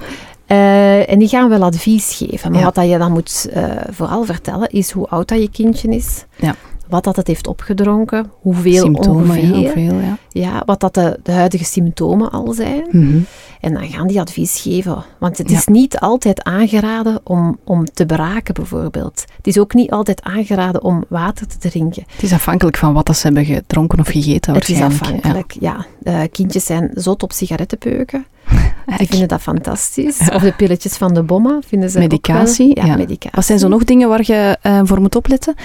[0.46, 2.50] Eh, en die gaan wel advies geven.
[2.52, 2.66] Maar Ja.
[2.66, 6.26] wat dat je dan moet eh, vooral vertellen, is hoe oud dat je kindje is.
[6.36, 6.56] Ja.
[6.90, 9.44] Wat dat het heeft opgedronken, hoeveel Symptomen, ongeveer.
[9.44, 10.18] ja, hoeveel, ja.
[10.30, 12.84] Ja, wat dat de, de huidige symptomen al zijn.
[12.92, 13.18] Mhm.
[13.66, 15.04] En dan gaan die advies geven.
[15.20, 19.26] Want het is niet altijd aangeraden om, om te braken, bijvoorbeeld.
[19.38, 22.04] Het is ook niet altijd aangeraden om water te drinken.
[22.08, 24.54] Het is afhankelijk van wat ze hebben gedronken of gegeten.
[24.54, 25.86] Het is afhankelijk, ja.
[26.04, 26.22] ja.
[26.22, 28.26] Uh, kindjes zijn zot op sigarettenpeuken.
[28.98, 30.30] Die vinden dat fantastisch.
[30.34, 33.30] Of de pilletjes van de bomma vinden ze medicatie, ja, medicatie.
[33.32, 35.56] Wat zijn zo nog dingen waar je uh, voor moet opletten?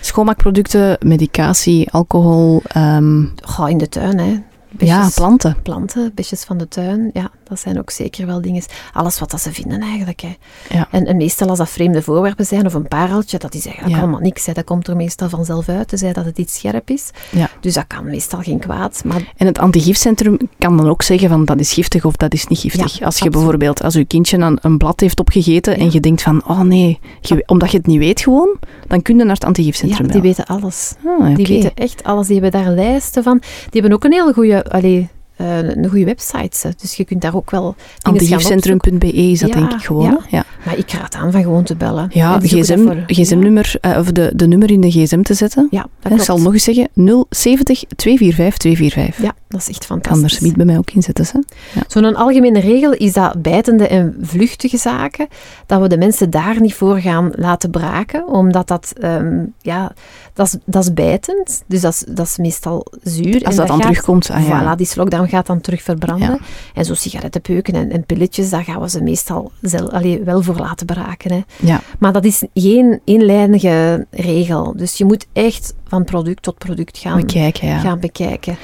[0.00, 2.62] Schoonmaakproducten, medicatie, alcohol.
[2.76, 3.32] Um...
[3.36, 4.38] Ga in de tuin, hè.
[4.78, 5.56] ja, planten.
[5.62, 7.10] Planten, besjes van de tuin.
[7.12, 8.62] Ja, dat zijn ook zeker wel dingen.
[8.92, 10.20] Alles wat dat ze vinden eigenlijk.
[10.20, 10.36] Hè.
[10.68, 10.88] Ja.
[10.90, 14.20] En, en, meestal als dat vreemde voorwerpen zijn of een pareltje, dat is eigenlijk allemaal
[14.20, 14.46] niks.
[14.46, 14.52] Hè.
[14.52, 17.10] Dat komt er meestal vanzelf uit, tenzij dat het iets scherp is.
[17.30, 17.50] Ja.
[17.60, 19.02] Dus dat kan meestal geen kwaad.
[19.04, 19.32] Maar...
[19.36, 22.58] En het antigifcentrum kan dan ook zeggen van dat is giftig of dat is niet
[22.58, 22.82] giftig.
[22.82, 23.32] als je absoluut.
[23.32, 26.98] bijvoorbeeld, als je kindje een, een blad heeft opgegeten en je denkt van, oh nee,
[27.20, 30.22] je, omdat je het niet weet gewoon, dan kun je naar het antigifcentrum Ja, die
[30.22, 30.94] weten alles.
[31.04, 31.34] Ah, okay.
[31.34, 32.26] Die weten echt alles.
[32.26, 33.38] Die hebben daar lijsten van.
[33.70, 34.64] Die hebben ook een hele goede...
[34.64, 36.74] Allee, uh, een goede website.
[36.80, 37.74] Dus je kunt daar ook wel.
[38.00, 40.04] Antigifcentrum.be is dat ja, denk ik gewoon.
[40.04, 40.18] Ja.
[40.28, 40.44] ja.
[40.64, 42.10] Maar ik raad aan van gewoon te bellen.
[42.12, 45.68] Ja, gsm, gsm-nummer, uh, of de, de nummer in de gsm te zetten.
[45.70, 46.88] Ja, dat Ik zal nog eens zeggen:
[47.30, 49.22] 070 245 245.
[49.22, 50.22] Ja, dat is echt fantastisch.
[50.22, 51.26] Anders niet bij mij ook inzetten.
[51.32, 51.38] Hè?
[51.80, 51.84] Ja.
[51.88, 55.28] Zo'n algemene regel is dat bijtende en vluchtige zaken,
[55.66, 59.92] dat we de mensen daar niet voor gaan laten braken, omdat dat, um, ja,
[60.32, 61.64] dat is, dat is bijtend.
[61.66, 63.44] Dus dat is, dat is meestal zuur.
[63.44, 64.74] Als en dat, dan gaat, terugkomt, ah, ja.
[64.74, 66.28] Voilà, die slokdarm gaat dan terug verbranden.
[66.28, 66.38] Ja.
[66.74, 69.52] En zo sigarettenpeuken en, en, pilletjes, daar gaan we ze meestal
[69.90, 71.32] allee, wel voor laten braken.
[71.32, 71.40] Hè.
[71.66, 71.80] Ja.
[71.98, 74.76] Maar dat is geen eenlijnige regel.
[74.76, 77.68] Dus je moet echt van product tot product gaan bekijken.
[77.68, 77.78] Ja.
[77.78, 78.56] Gaan bekijken.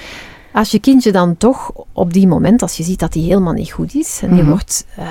[0.52, 3.70] Als je kindje dan toch op die moment, als je ziet dat die helemaal niet
[3.72, 4.50] goed is, en die, Mhm.
[4.50, 5.04] wordt, uh,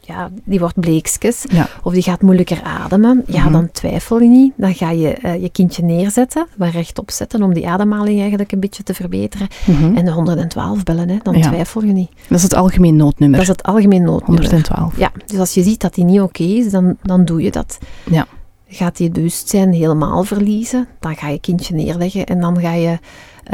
[0.00, 1.68] ja, die wordt bleekskes, Ja.
[1.82, 3.52] of die gaat moeilijker ademen, ja, Mhm.
[3.52, 4.52] dan twijfel je niet.
[4.56, 8.60] Dan ga je uh, je kindje neerzetten, maar rechtop zetten, om die ademhaling eigenlijk een
[8.60, 9.48] beetje te verbeteren.
[9.66, 9.96] Mhm.
[9.96, 11.48] En de 112 bellen, hè, dan Ja.
[11.50, 12.10] twijfel je niet.
[12.28, 13.38] Dat is het algemeen noodnummer.
[13.38, 14.44] Dat is het algemeen noodnummer.
[14.50, 14.98] 112.
[14.98, 17.78] Ja, dus als je ziet dat die niet oké is, dan, dan doe je dat.
[18.10, 18.26] Ja.
[18.68, 22.98] Gaat die het bewustzijn helemaal verliezen, dan ga je kindje neerleggen en dan ga je,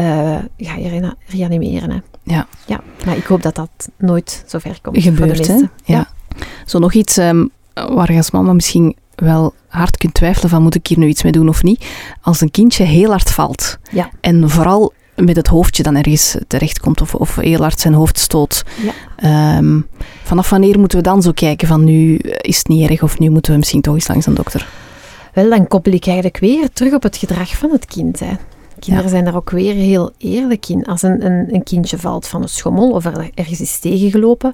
[0.00, 1.90] uh, ga je reanimeren.
[1.90, 1.98] Hè.
[2.22, 2.46] Ja.
[2.66, 2.80] ja.
[3.04, 5.02] Maar ik hoop dat dat nooit zo ver komt.
[5.02, 5.60] Gebeurt, hè?
[5.84, 6.08] Ja.
[6.66, 10.74] Zo nog iets um, waar je als mama misschien wel hard kunt twijfelen van moet
[10.74, 11.84] ik hier nu iets mee doen of niet.
[12.20, 14.10] Als een kindje heel hard valt ja.
[14.20, 18.64] en vooral met het hoofdje dan ergens terechtkomt of, of heel hard zijn hoofd stoot.
[19.20, 19.56] Ja.
[19.56, 19.86] Um,
[20.22, 23.30] vanaf wanneer moeten we dan zo kijken van nu is het niet erg of nu
[23.30, 24.68] moeten we misschien toch eens langs een dokter?
[25.32, 28.20] Wel, dan koppel ik eigenlijk weer terug op het gedrag van het kind.
[28.20, 28.32] Hè.
[28.82, 29.10] Kinderen ja.
[29.10, 30.84] zijn daar ook weer heel eerlijk in.
[30.84, 34.52] Als een, een, een, kindje valt van een schommel of er ergens is tegengelopen,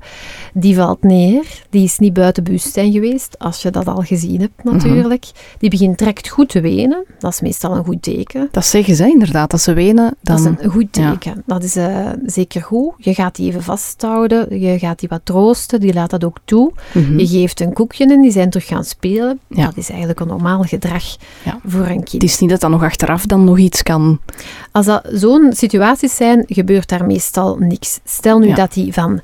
[0.55, 1.45] die valt neer.
[1.71, 5.25] Die is niet buiten bewustzijn geweest, als je dat al gezien hebt natuurlijk.
[5.25, 5.57] Mm -hmm.
[5.59, 7.05] Die begint direct goed te wenen.
[7.19, 8.49] Dat is meestal een goed teken.
[8.51, 10.17] Dat zeggen ze inderdaad, als ze wenen.
[10.21, 10.37] Dan...
[10.37, 11.33] Dat is een goed teken.
[11.35, 11.43] Ja.
[11.47, 12.93] Dat is uh, zeker goed.
[12.97, 16.73] Je gaat die even vasthouden, je gaat die wat troosten, die laat dat ook toe.
[16.93, 17.19] Mm -hmm.
[17.19, 19.41] Je geeft een koekje en die zijn terug gaan spelen.
[19.49, 19.65] Ja.
[19.65, 21.17] Dat is eigenlijk een normaal gedrag
[21.67, 22.13] voor een kind.
[22.13, 24.18] Het is niet dat dan nog achteraf dan nog iets kan
[24.73, 28.01] als dat zo'n situaties zijn, gebeurt daar meestal niks.
[28.05, 28.55] Stel nu Ja.
[28.55, 29.21] dat die van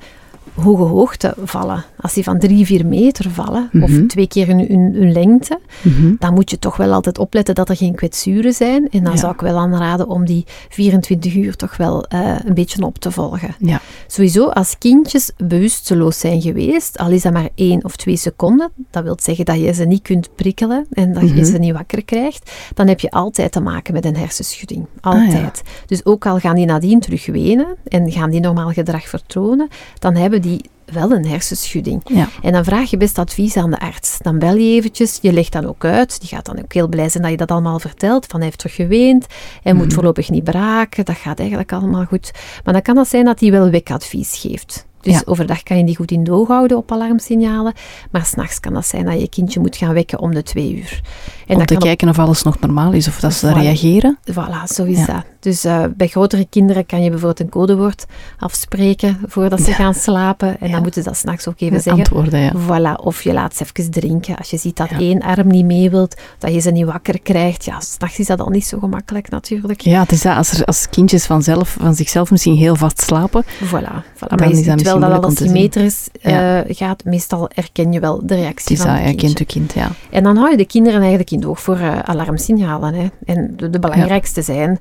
[0.54, 1.84] hoge hoogte vallen.
[2.00, 3.82] Als die van drie, vier meter vallen, Mhm.
[3.84, 6.14] of twee keer hun, hun, hun lengte, Mhm.
[6.18, 8.88] dan moet je toch wel altijd opletten dat er geen kwetsuren zijn.
[8.90, 9.18] En dan Ja.
[9.18, 13.10] zou ik wel aanraden om die 24 uur toch wel eh, een beetje op te
[13.10, 13.54] volgen.
[13.58, 13.80] Ja.
[14.06, 19.02] Sowieso, als kindjes bewusteloos zijn geweest, al is dat maar één of twee seconden, dat
[19.04, 21.44] wil zeggen dat je ze niet kunt prikkelen en dat je Mhm.
[21.44, 24.86] ze niet wakker krijgt, dan heb je altijd te maken met een hersenschudding.
[25.00, 25.24] Ah, ja.
[25.24, 25.62] Altijd.
[25.86, 30.14] Dus ook al gaan die nadien terug wenen en gaan die normaal gedrag vertonen, dan
[30.14, 32.00] hebben die wel een hersenschudding.
[32.04, 32.28] Ja.
[32.42, 34.18] En dan vraag je best advies aan de arts.
[34.18, 36.20] Dan bel je eventjes, je legt dan ook uit.
[36.20, 38.26] Die gaat dan ook heel blij zijn dat je dat allemaal vertelt.
[38.26, 39.26] Van hij heeft terug geweend,
[39.62, 39.94] hij moet Mhm.
[39.94, 42.30] voorlopig niet braken, dat gaat eigenlijk allemaal goed.
[42.64, 44.86] Maar dan kan het zijn dat hij wel wekadvies geeft.
[45.00, 45.22] Dus Ja.
[45.24, 47.72] overdag kan je die goed in doog houden op alarmsignalen.
[48.10, 50.76] Maar s'nachts kan dat zijn dat je je kindje moet gaan wekken om de twee
[50.76, 51.00] uur.
[51.46, 53.58] En Om te kijken of alles nog normaal is of dat ze Voilà.
[53.58, 54.18] reageren.
[54.32, 55.06] Voilà, zo is Ja.
[55.06, 55.24] dat.
[55.40, 58.04] Dus eh, bij grotere kinderen kan je bijvoorbeeld een codewoord
[58.38, 59.76] afspreken voordat ze Ja.
[59.76, 60.48] gaan slapen.
[60.60, 60.72] En Ja.
[60.72, 62.02] dan moeten ze dat s'nachts ook even zeggen.
[62.02, 62.52] Antwoorden, ja.
[62.52, 64.36] Voilà, of je laat ze even drinken.
[64.36, 67.64] Als je ziet dat één arm niet mee wilt, dat je ze niet wakker krijgt.
[67.64, 69.80] Ja, s'nachts is dat al niet zo gemakkelijk natuurlijk.
[69.80, 73.44] Ja, het is dat, als, er, als kindjes vanzelf, van zichzelf misschien heel vast slapen.
[73.44, 73.68] Voilà,
[74.14, 74.28] voilà.
[74.28, 75.52] Dan maar je ziet wel dat zien.
[75.52, 79.16] meters eh, gaat, meestal herken je wel de Het reactie is van dat, het ja,
[79.16, 79.44] kindje.
[79.44, 79.90] kind kind, ja.
[80.10, 82.94] En dan hou je de kinderen eigenlijk in doog voor eh, alarmsignalen.
[82.94, 83.06] Hè.
[83.24, 84.78] En de, de belangrijkste zijn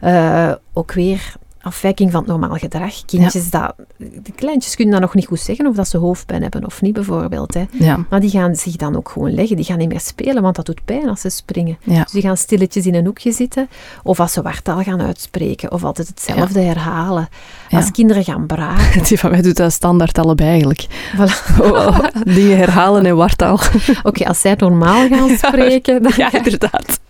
[0.00, 3.04] eh, ook weer afwijking van het normaal gedrag.
[3.04, 6.64] Kindjes dat, de kleintjes kunnen dat nog niet goed zeggen of dat ze hoofdpijn hebben
[6.64, 7.54] of niet bijvoorbeeld.
[7.54, 7.64] Hè.
[7.70, 8.06] Ja.
[8.10, 9.56] Maar die gaan zich dan ook gewoon leggen.
[9.56, 11.78] Die gaan niet meer spelen, want dat doet pijn als ze springen.
[11.82, 12.02] Ja.
[12.02, 13.68] Dus die gaan stilletjes in een hoekje zitten.
[14.02, 15.72] Of als ze wartaal gaan uitspreken.
[15.72, 17.28] Of altijd hetzelfde herhalen.
[17.72, 17.78] Ja.
[17.78, 19.02] Als kinderen gaan braken.
[19.08, 20.86] Die van mij doet dat standaard allebei eigenlijk.
[21.16, 21.40] Voilà.
[21.62, 23.58] Oh, oh, dingen herhalen en wartaal.
[24.02, 27.00] Oké, als zij normaal gaan spreken, dan, Ja, ga, inderdaad.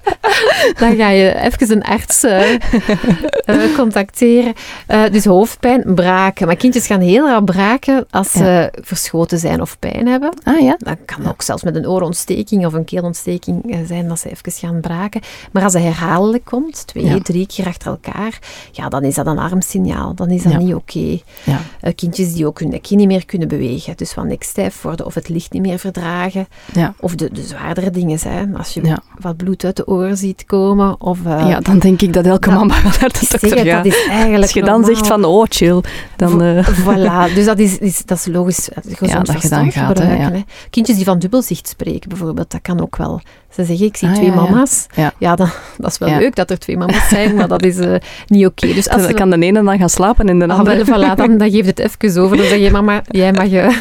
[0.78, 4.52] dan ga je even een arts eh, eh, contacteren.
[4.86, 6.46] Eh, dus hoofdpijn, braken.
[6.46, 10.30] Maar kindjes gaan heel rap braken als ze verschoten zijn of pijn hebben.
[10.42, 10.74] Ah ja?
[10.78, 14.80] Dat kan ook zelfs met een oorontsteking of een keelontsteking zijn dat ze even gaan
[14.80, 15.20] braken.
[15.52, 18.38] Maar als het herhaaldelijk komt, twee, drie keer achter elkaar,
[18.72, 20.14] ja, dan is dat een alarmsignaal.
[20.14, 20.58] Dan is dat Ja.
[20.58, 21.18] niet oké.
[21.44, 21.60] Ja.
[21.80, 25.06] Eh, kindjes die ook hun nekje niet meer kunnen bewegen, dus van nek stijf worden
[25.06, 26.46] of het licht niet meer verdragen.
[26.72, 26.94] Ja.
[27.00, 29.02] Of de, de zwaardere dingen zijn, als je Ja.
[29.18, 31.00] wat bloed uit de oren ziet komen.
[31.00, 33.64] Of, eh, ja, dan denk ik dat elke dat- mama wel naar de dokter gaat.
[33.84, 35.80] dat is eigenlijk Als je dan zegt van, oh chill,
[36.16, 36.42] dan...
[36.42, 39.98] eh, Voilà, dus dat is, is, dat is logisch gezond Ja, dat je dan gaat,
[39.98, 40.30] hè, ja.
[40.32, 40.40] hè.
[40.70, 43.20] Kindjes die van dubbelzicht spreken bijvoorbeeld, dat kan ook wel.
[43.54, 44.40] Ze zeggen, ik zie Ah, twee ja, ja.
[44.40, 44.86] mama's.
[45.18, 45.34] Ja.
[45.36, 46.18] dan, dat is wel Ja.
[46.18, 47.94] leuk dat er twee mama's zijn, maar dat is eh,
[48.26, 48.66] niet oké.
[48.66, 50.84] Dus als dan ze, kan de ene dan gaan slapen en de Ah, andere...
[50.84, 52.36] voilà, dan, dan geeft het even over.
[52.36, 53.48] Dan zeg je, mama, jij mag...
[53.50, 53.76] eh.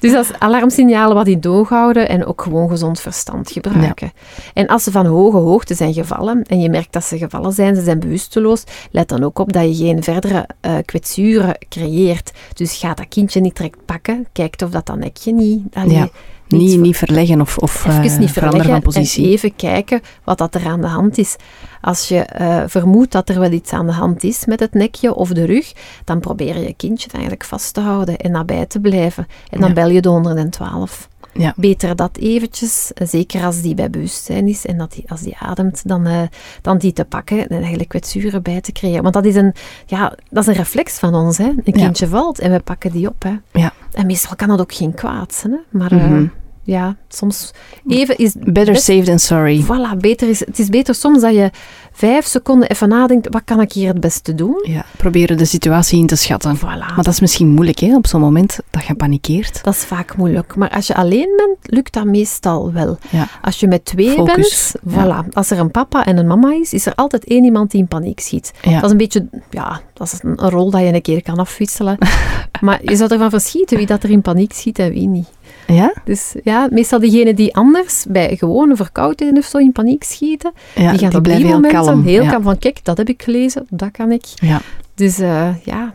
[0.00, 4.12] dus dat is alarmsignalen wat in doog houden en ook gewoon gezond verstand gebruiken.
[4.54, 7.74] En als ze van hoge hoogte zijn gevallen en je merkt dat ze gevallen zijn,
[7.76, 12.32] ze zijn bewusteloos, let dan ook op dat je geen verdere eh kwetsuren creëert.
[12.54, 14.26] Dus ga dat kindje niet direct pakken.
[14.32, 15.62] Kijk of dat, dat nekje niet...
[15.72, 16.10] allee,
[16.48, 19.24] Niet, niet verleggen of, of Even eh, niet veranderen van positie.
[19.24, 21.36] en even kijken wat dat er aan de hand is.
[21.80, 25.14] Als je eh, vermoedt dat er wel iets aan de hand is met het nekje
[25.14, 25.72] of de rug,
[26.04, 29.26] dan probeer je je kindje eigenlijk vast te houden en nabij te blijven.
[29.50, 29.74] En dan Ja.
[29.74, 31.08] bel je de 112.
[31.34, 31.52] Ja.
[31.56, 35.36] Beter dat eventjes, eh, zeker als die bij bewustzijn is en dat die, als die
[35.38, 36.20] ademt, dan, eh,
[36.62, 39.02] dan die te pakken en eigenlijk kwetsuren bij te creëren.
[39.02, 39.54] Want dat is een,
[39.86, 41.38] ja, dat is een reflex van ons.
[41.38, 41.44] Hè.
[41.44, 41.72] Een Ja.
[41.72, 43.22] kindje valt en we pakken die op.
[43.22, 43.34] Hè.
[43.60, 43.72] Ja.
[43.92, 45.52] En meestal kan dat ook geen kwaad zijn.
[45.52, 45.78] Hè.
[45.78, 46.26] Maar eh, Mhm.
[46.64, 47.52] Ja, soms
[47.86, 49.62] even is Better best- safe than sorry.
[49.62, 51.50] Voilà, beter is, het is beter soms dat je
[51.92, 54.64] vijf seconden even nadenkt, wat kan ik hier het beste doen?
[54.68, 56.56] Ja, proberen de situatie in te schatten.
[56.58, 56.60] Voilà.
[56.62, 59.64] Maar dat is misschien moeilijk, hè, op zo'n moment dat je panikeert.
[59.64, 60.56] Dat is vaak moeilijk.
[60.56, 62.98] Maar als je alleen bent, lukt dat meestal wel.
[63.10, 63.28] Ja.
[63.42, 65.24] Als je met twee Focus, bent, ja.
[65.24, 65.28] voilà.
[65.32, 67.88] als er een papa en een mama is, is er altijd één iemand die in
[67.88, 68.52] paniek schiet.
[68.62, 68.74] Ja.
[68.74, 71.36] Dat is een beetje, ja, dat is een, een rol dat je een keer kan
[71.38, 71.98] afwisselen.
[72.60, 75.28] maar je zou ervan verschieten wie dat er in paniek schiet en wie niet.
[75.66, 75.94] Ja?
[76.04, 80.90] Dus ja, meestal diegenen die anders bij gewone verkoudheden of zo in paniek schieten, Ja,
[80.90, 82.04] die gaan op die heel momenten kalm.
[82.04, 82.30] heel ja.
[82.30, 84.24] kalm van, kijk, dat heb ik gelezen, dat kan ik.
[84.34, 84.60] Ja.
[84.94, 85.94] Dus eh, ja,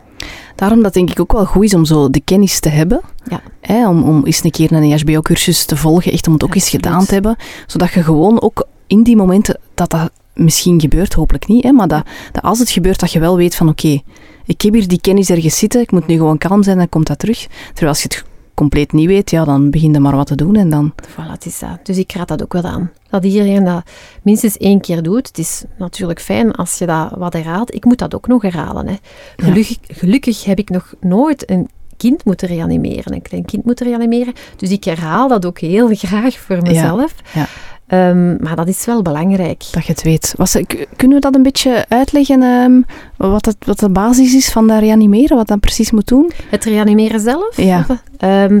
[0.60, 3.00] Daarom dat denk ik ook wel goed is om zo de kennis te hebben.
[3.28, 3.40] Ja.
[3.60, 6.68] Hè, om, om eens een keer een EHBO-cursus te volgen, echt om het ook eens
[6.68, 7.36] gedaan te hebben.
[7.66, 11.88] Zodat je gewoon ook in die momenten dat dat misschien gebeurt, hopelijk niet, hè, maar
[11.88, 12.02] dat,
[12.32, 14.00] dat als het gebeurt, dat je wel weet van oké,
[14.44, 17.06] ik heb hier die kennis ergens zitten, ik moet nu gewoon kalm zijn, dan komt
[17.06, 17.46] dat terug.
[17.66, 18.24] Terwijl als je het
[18.60, 20.92] compleet niet weet, ja, dan begin je maar wat te doen en dan...
[21.08, 21.78] voilà, het is dat.
[21.82, 22.90] Dus ik raad dat ook wel aan.
[23.10, 23.82] Dat iedereen dat
[24.22, 25.26] minstens één keer doet.
[25.26, 27.74] Het is natuurlijk fijn als je dat wat herhaalt.
[27.74, 28.86] Ik moet dat ook nog herhalen.
[28.86, 28.94] Hè.
[29.36, 34.32] Gelukkig, gelukkig heb ik nog nooit een kind moeten reanimeren, een klein kind moeten reanimeren.
[34.56, 37.14] Dus ik herhaal dat ook heel graag voor mezelf.
[37.34, 37.46] ja.
[37.90, 39.64] Ehm, maar dat is wel belangrijk.
[39.70, 40.34] Dat je het weet.
[40.36, 40.56] Was,
[40.96, 42.80] kunnen we dat een beetje uitleggen, ehm,
[43.16, 46.30] wat, het, wat de basis is van dat reanimeren, wat dat precies moet doen?
[46.50, 47.56] Het reanimeren zelf?
[47.56, 47.86] Ja.
[48.16, 48.60] Ehm,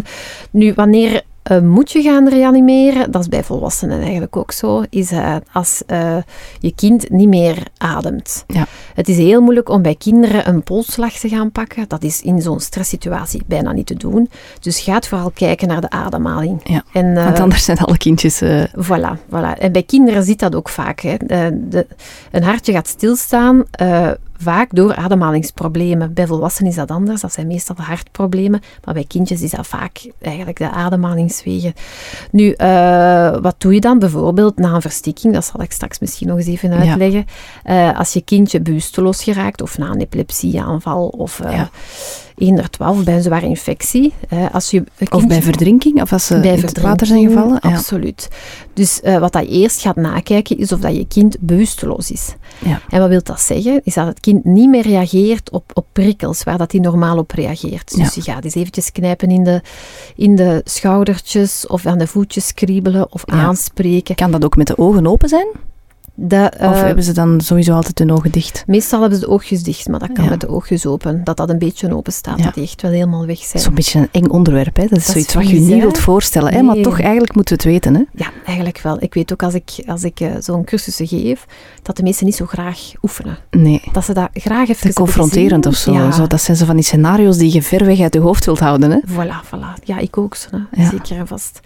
[0.50, 3.10] nu, wanneer eh, moet je gaan reanimeren?
[3.10, 4.82] Dat is bij volwassenen eigenlijk ook zo.
[4.90, 6.16] Is eh, als eh,
[6.58, 8.44] je kind niet meer ademt.
[8.46, 8.66] Ja.
[8.94, 11.84] Het is heel moeilijk om bij kinderen een polsslag te gaan pakken.
[11.88, 14.30] Dat is in zo'n stresssituatie bijna niet te doen.
[14.60, 16.60] Dus ga vooral kijken naar de ademhaling.
[16.64, 18.42] Ja, En, Want anders zijn alle kindjes...
[18.76, 19.58] Voilà, voilà.
[19.58, 21.00] En bij kinderen ziet dat ook vaak.
[21.00, 21.16] Hè.
[21.68, 21.86] De,
[22.30, 23.64] een hartje gaat stilstaan,
[24.42, 26.14] vaak door ademhalingsproblemen.
[26.14, 28.60] Bij volwassenen is dat anders, dat zijn meestal hartproblemen.
[28.84, 31.74] Maar bij kindjes is dat vaak eigenlijk de ademhalingswegen.
[32.30, 35.34] Nu, eh, wat doe je dan bijvoorbeeld na een verstikking?
[35.34, 36.76] Dat zal ik straks misschien nog eens even Ja.
[36.90, 37.26] uitleggen.
[37.64, 41.70] Eh, als je kindje bewusteloos geraakt, of na een epilepsieaanval, of eh Ja.
[42.40, 44.12] Eender 12 bij een zware infectie.
[44.52, 47.28] als je een of kindje- bij verdrinking, of als ze bij in het water zijn
[47.28, 47.58] gevallen.
[47.62, 47.74] Ja.
[47.74, 48.28] Absoluut.
[48.74, 52.34] Dus eh, wat dat je eerst gaat nakijken, is of dat je kind bewusteloos is.
[52.58, 52.80] Ja.
[52.88, 53.80] En wat wil dat zeggen?
[53.84, 57.30] Is dat het kind niet meer reageert op, op prikkels, waar dat hij normaal op
[57.30, 57.96] reageert.
[57.96, 59.62] Dus je gaat eens eventjes knijpen in de,
[60.16, 64.14] in de schoudertjes, of aan de voetjes kriebelen, of aanspreken.
[64.14, 65.46] Kan dat ook met de ogen open zijn?
[66.22, 68.64] Dat, Of eh, hebben ze dan sowieso altijd hun ogen dicht?
[68.66, 70.30] Meestal hebben ze de oogjes dicht, maar dat kan Ja.
[70.30, 71.24] met de oogjes open.
[71.24, 72.44] Dat dat een beetje open staat, Ja.
[72.44, 73.62] dat die echt wel helemaal weg Dat zijn.
[73.62, 74.76] is een beetje een eng onderwerp.
[74.76, 74.82] Hè?
[74.86, 75.76] Dat is Dat is zoiets wat je niet hè?
[75.80, 76.52] wilt voorstellen.
[76.52, 76.62] Hè?
[76.62, 77.94] Maar toch, eigenlijk moeten we het weten.
[77.94, 78.02] Hè?
[78.24, 78.96] Ja, eigenlijk wel.
[79.02, 81.44] Ik weet ook als ik, als ik eh, zo'n cursussen geef,
[81.82, 83.38] dat de mensen niet zo graag oefenen.
[83.50, 83.82] Nee.
[83.92, 85.92] Dat ze dat graag even Te confronterend of zo.
[85.92, 86.26] Ja, zo.
[86.26, 88.90] Dat zijn zo van die scenario's die je ver weg uit je hoofd wilt houden.
[88.90, 88.98] Hè?
[89.08, 89.82] Voilà, voilà.
[89.84, 90.34] Ja, ik ook.
[90.34, 90.82] zo, Hè.
[90.82, 90.90] Ja.
[90.90, 91.60] Zeker en vast.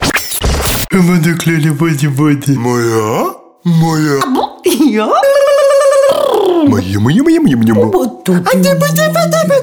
[0.88, 2.52] Kom de kleine body body.
[2.52, 3.34] Maar ja,
[4.90, 5.08] ja.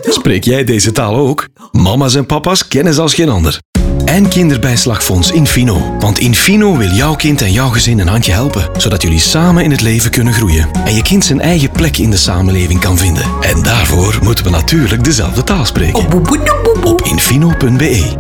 [0.01, 1.47] Spreek jij deze taal ook?
[1.71, 3.59] Mama's en papa's kennen ze als geen ander.
[4.05, 5.95] En Kinderbijslagfonds Infino.
[5.99, 9.71] Want Infino wil jouw kind en jouw gezin een handje helpen, zodat jullie samen in
[9.71, 13.23] het leven kunnen groeien en je kind zijn eigen plek in de samenleving kan vinden.
[13.41, 16.05] En daarvoor moeten we natuurlijk dezelfde taal spreken.
[16.83, 18.17] Op infino.be.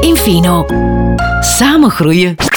[0.00, 0.66] Infino.
[1.40, 2.49] Samen groeien.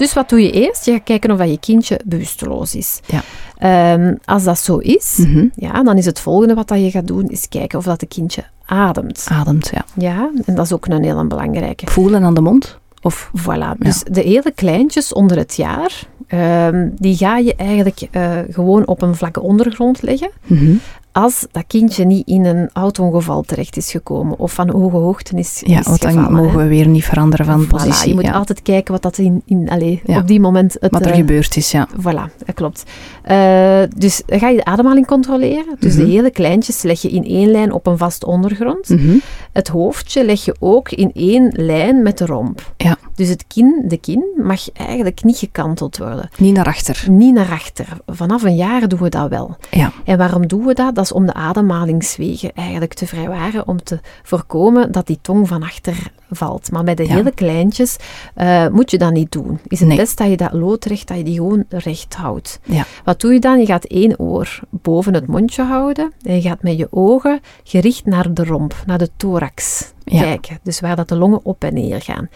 [0.00, 0.84] Dus wat doe je eerst?
[0.84, 3.00] Je gaat kijken of dat je kindje bewusteloos is.
[3.06, 3.22] Ja.
[3.58, 5.46] Ehm, als dat zo is, Mhm.
[5.54, 8.06] ja, dan is het volgende wat dat je gaat doen, is kijken of dat de
[8.06, 9.26] kindje ademt.
[9.30, 9.84] Ademt, ja.
[9.94, 11.86] Ja, en dat is ook een heel belangrijke.
[11.90, 12.78] Voelen aan de mond?
[13.02, 13.30] Of...
[13.40, 18.86] Voilà, dus de hele kleintjes onder het jaar, ehm, die ga je eigenlijk eh, gewoon
[18.86, 20.30] op een vlakke ondergrond leggen.
[20.46, 20.74] Mhm.
[21.12, 25.62] Als dat kindje niet in een auto-ongeval terecht is gekomen of van hoge hoogte is,
[25.66, 26.32] Ja, is want dan gevallen.
[26.42, 28.08] mogen we weer niet veranderen van Voilà, positie.
[28.08, 28.32] je moet ja.
[28.32, 30.18] altijd kijken wat dat in, in, allee, Ja.
[30.18, 31.88] op die moment het, Wat er eh, gebeurd is, ja.
[32.00, 32.84] Voilà, dat klopt.
[33.22, 35.76] Eh, dus ga je de ademhaling controleren.
[35.78, 36.04] Dus Mhm.
[36.04, 38.88] de hele kleintjes leg je in één lijn op een vast ondergrond.
[38.88, 39.16] Mhm.
[39.52, 42.72] Het hoofdje leg je ook in één lijn met de romp.
[42.76, 42.96] Ja.
[43.14, 46.28] Dus het kin, de kin mag eigenlijk niet gekanteld worden.
[46.38, 47.04] Niet naar achter.
[47.10, 47.86] Niet naar achter.
[48.06, 49.56] Vanaf een jaar doen we dat wel.
[49.70, 49.92] Ja.
[50.04, 50.94] En waarom doen we dat?
[51.00, 55.62] Dat is om de ademhalingswegen eigenlijk te vrijwaren, om te voorkomen dat die tong van
[55.62, 56.70] achter valt.
[56.70, 57.14] Maar bij de Ja.
[57.14, 57.96] hele kleintjes
[58.34, 59.58] eh, moet je dat niet doen.
[59.66, 59.96] Is het Nee.
[59.96, 62.60] best dat je dat loodrecht, dat je die gewoon recht houdt.
[62.64, 62.84] Ja.
[63.04, 63.58] Wat doe je dan?
[63.60, 68.04] Je gaat één oor boven het mondje houden en je gaat met je ogen gericht
[68.06, 70.20] naar de romp, naar de thorax Ja.
[70.20, 70.58] kijken.
[70.62, 72.28] Dus waar dat de longen op en neer gaan.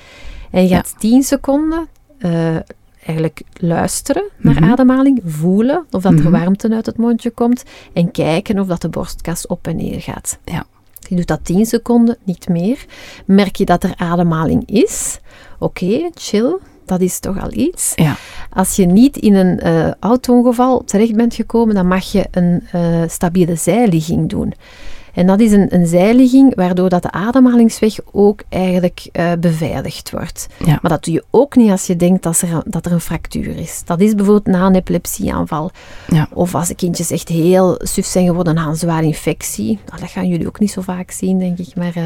[0.50, 1.86] En je gaat 10 seconden
[2.18, 2.56] eh,
[3.06, 4.64] eigenlijk luisteren naar Mhm.
[4.70, 6.30] ademhaling, voelen of dat er Mhm.
[6.30, 7.62] warmte uit het mondje komt
[7.92, 10.38] en kijken of dat de borstkas op en neer gaat.
[10.44, 10.64] Ja.
[11.08, 12.84] Je doet dat 10 seconden, niet meer.
[13.26, 15.18] Merk je dat er ademhaling is?
[15.58, 16.56] Oké, chill.
[16.84, 17.92] Dat is toch al iets.
[17.94, 18.16] Ja.
[18.50, 23.02] Als je niet in een eh auto-ongeval terecht bent gekomen, dan mag je een eh,
[23.06, 24.52] stabiele zijligging doen.
[25.14, 30.46] En dat is een, een zijligging waardoor dat de ademhalingsweg ook eigenlijk eh, beveiligd wordt.
[30.64, 30.78] Ja.
[30.82, 33.56] Maar dat doe je ook niet als je denkt dat er, dat er een fractuur
[33.56, 33.82] is.
[33.84, 35.70] Dat is bijvoorbeeld na een epilepsieaanval.
[36.08, 36.28] Ja.
[36.32, 39.78] Of als de kindjes echt heel suf zijn geworden na een zware infectie.
[39.86, 41.76] Nou, dat gaan jullie ook niet zo vaak zien, denk ik.
[41.76, 42.02] Maar eh,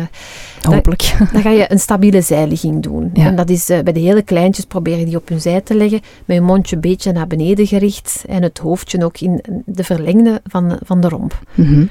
[0.62, 1.14] Hopelijk.
[1.32, 3.10] dan ga je een stabiele zijligging doen.
[3.12, 3.26] Ja.
[3.26, 5.74] En dat is eh, bij de hele kleintjes probeer je die op hun zij te
[5.74, 9.84] leggen, met je mondje een beetje naar beneden gericht en het hoofdje ook in de
[9.84, 11.40] verlengde van, van de romp.
[11.56, 11.82] Eh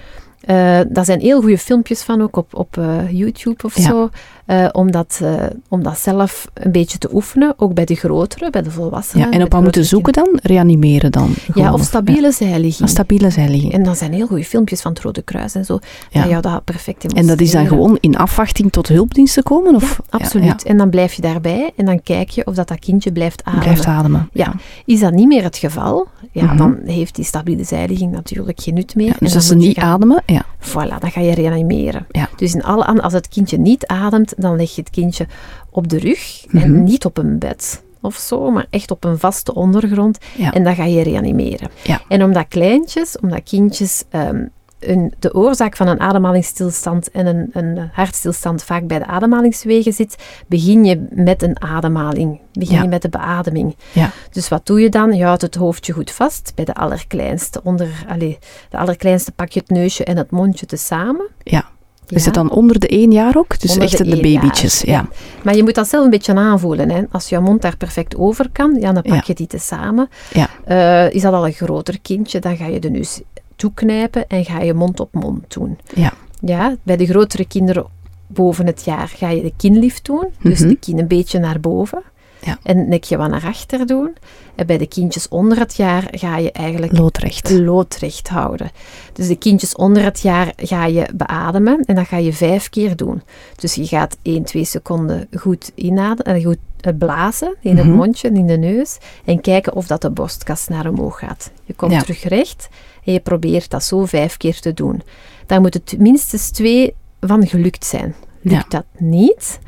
[0.89, 3.83] daar zijn heel goede filmpjes van, ook op, op eh, YouTube of Ja.
[3.83, 4.09] zo,
[4.47, 5.21] eh, om, dat,
[5.69, 9.25] om dat zelf een beetje te oefenen, ook bij de grotere, bij de volwassenen.
[9.27, 10.39] Ja, en op wat moeten zoeken dan?
[10.43, 11.33] Reanimeren dan?
[11.33, 12.31] Gewoon, Ja, of stabiele ja.
[12.31, 12.79] zijligging.
[12.81, 13.73] Een stabiele zijligging.
[13.73, 15.79] En dan zijn heel goede filmpjes van het Rode Kruis en zo,
[16.09, 16.19] Ja.
[16.21, 19.75] dat jou dat perfect En dat is dan gewoon in afwachting tot hulpdiensten komen?
[19.75, 19.99] Of?
[20.09, 20.63] Ja, absoluut.
[20.63, 23.63] En dan blijf je daarbij en dan kijk je of dat, dat kindje blijft ademen.
[23.63, 24.29] Blijft ademen.
[24.33, 24.53] Ja.
[24.85, 26.57] Is dat niet meer het geval, ja, Mhm.
[26.57, 29.15] dan heeft die stabiele zijligging natuurlijk geen nut meer.
[29.19, 30.45] Dus als ze niet gaan- ademen, ja.
[30.59, 32.05] Voilà, dan ga je reanimeren.
[32.11, 32.29] Ja.
[32.35, 35.27] Dus in alle, als het kindje niet ademt, dan leg je het kindje
[35.69, 36.63] op de rug Mhm.
[36.63, 40.17] en niet op een bed of zo, maar echt op een vaste ondergrond.
[40.37, 40.53] Ja.
[40.53, 41.69] En dan ga je reanimeren.
[41.83, 42.01] Ja.
[42.07, 44.45] En omdat kleintjes, omdat kindjes ehm,
[44.79, 50.15] een, de oorzaak van een ademhalingsstilstand en een, een hartstilstand vaak bij de ademhalingswegen zit,
[50.47, 52.39] begin je met een ademhaling.
[52.53, 52.81] Begin Ja.
[52.81, 53.75] je met de beademing.
[53.93, 54.11] Ja.
[54.31, 55.13] Dus wat doe je dan?
[55.13, 57.59] Je houdt het hoofdje goed vast bij de allerkleinste.
[57.63, 58.37] Onder, allee,
[58.69, 61.27] de allerkleinste pak je het neusje en het mondje tezamen.
[61.43, 61.69] ja.
[62.07, 63.59] Is het dan onder de één jaar ook?
[63.59, 65.07] Dus Onder echt de de, één jaar, babytjes, ja.
[65.43, 66.89] Maar je moet dat zelf een beetje aanvoelen.
[66.89, 67.03] Hè.
[67.11, 70.09] Als je mond daar perfect over kan, ja, dan pak je die tezamen.
[70.33, 70.49] Ja.
[70.65, 73.21] Eh, is dat al een groter kindje, dan ga je de neus
[73.55, 75.77] toeknijpen en ga je mond op mond doen.
[75.95, 76.13] Ja.
[76.39, 77.85] Ja, bij de grotere kinderen
[78.27, 80.27] boven het jaar ga je de kinlift doen.
[80.41, 80.69] Dus Mhm.
[80.69, 82.01] de kin een beetje naar boven.
[82.47, 82.57] Ja.
[82.63, 84.15] En een nekje wat naar achter doen.
[84.55, 87.49] En bij de kindjes onder het jaar ga je eigenlijk Loodrecht.
[87.49, 88.71] loodrecht houden.
[89.13, 92.95] Dus de kindjes onder het jaar ga je beademen en dat ga je vijf keer
[92.95, 93.21] doen.
[93.55, 97.95] Dus je gaat 1, 2 seconden goed inademen, en goed eh, blazen in het Mhm.
[97.95, 101.51] mondje en in de neus en kijken of dat de borstkas naar omhoog gaat.
[101.65, 102.01] Je komt Ja.
[102.01, 102.67] terug recht
[103.03, 105.01] en je probeert dat zo vijf keer te doen.
[105.45, 108.15] Daar moeten minstens twee van gelukt zijn.
[108.41, 109.59] Lukt dat niet,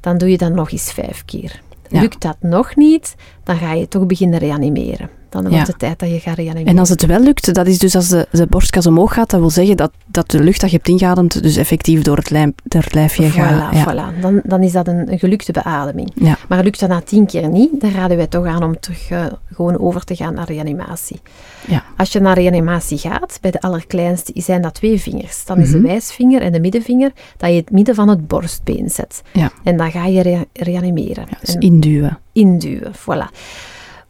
[0.00, 1.60] dan doe je dat nog eens vijf keer.
[2.00, 5.10] Lukt dat nog niet, dan ga je toch beginnen reanimeren.
[5.32, 5.48] Dan Ja.
[5.50, 6.66] wordt het tijd dat je gaat reanimeren.
[6.72, 9.40] En als het wel lukt, dat is dus als de, de borstkas omhoog gaat, dat
[9.40, 12.50] wil zeggen dat, dat de lucht dat je hebt ingeademd dus effectief door het, lijf,
[12.64, 13.72] door het lijfje gaat.
[13.72, 13.84] Voilà, Ja.
[14.14, 14.20] voilà.
[14.20, 16.10] Dan, dan is dat een, een gelukte beademing.
[16.14, 16.38] Ja.
[16.48, 19.24] Maar lukt dat na tien keer niet, dan raden wij toch aan om terug eh,
[19.52, 21.20] gewoon over te gaan naar reanimatie.
[21.66, 21.84] Ja.
[21.96, 25.44] Als je naar reanimatie gaat, bij de allerkleinste zijn dat twee vingers.
[25.44, 25.86] Dan is de Mhm.
[25.86, 29.22] wijsvinger en de middenvinger dat je het midden van het borstbeen zet.
[29.32, 29.50] Ja.
[29.62, 31.24] En dan ga je rea- reanimeren.
[31.30, 32.18] Ja, dus En induwen.
[32.32, 33.30] induwen, voilà.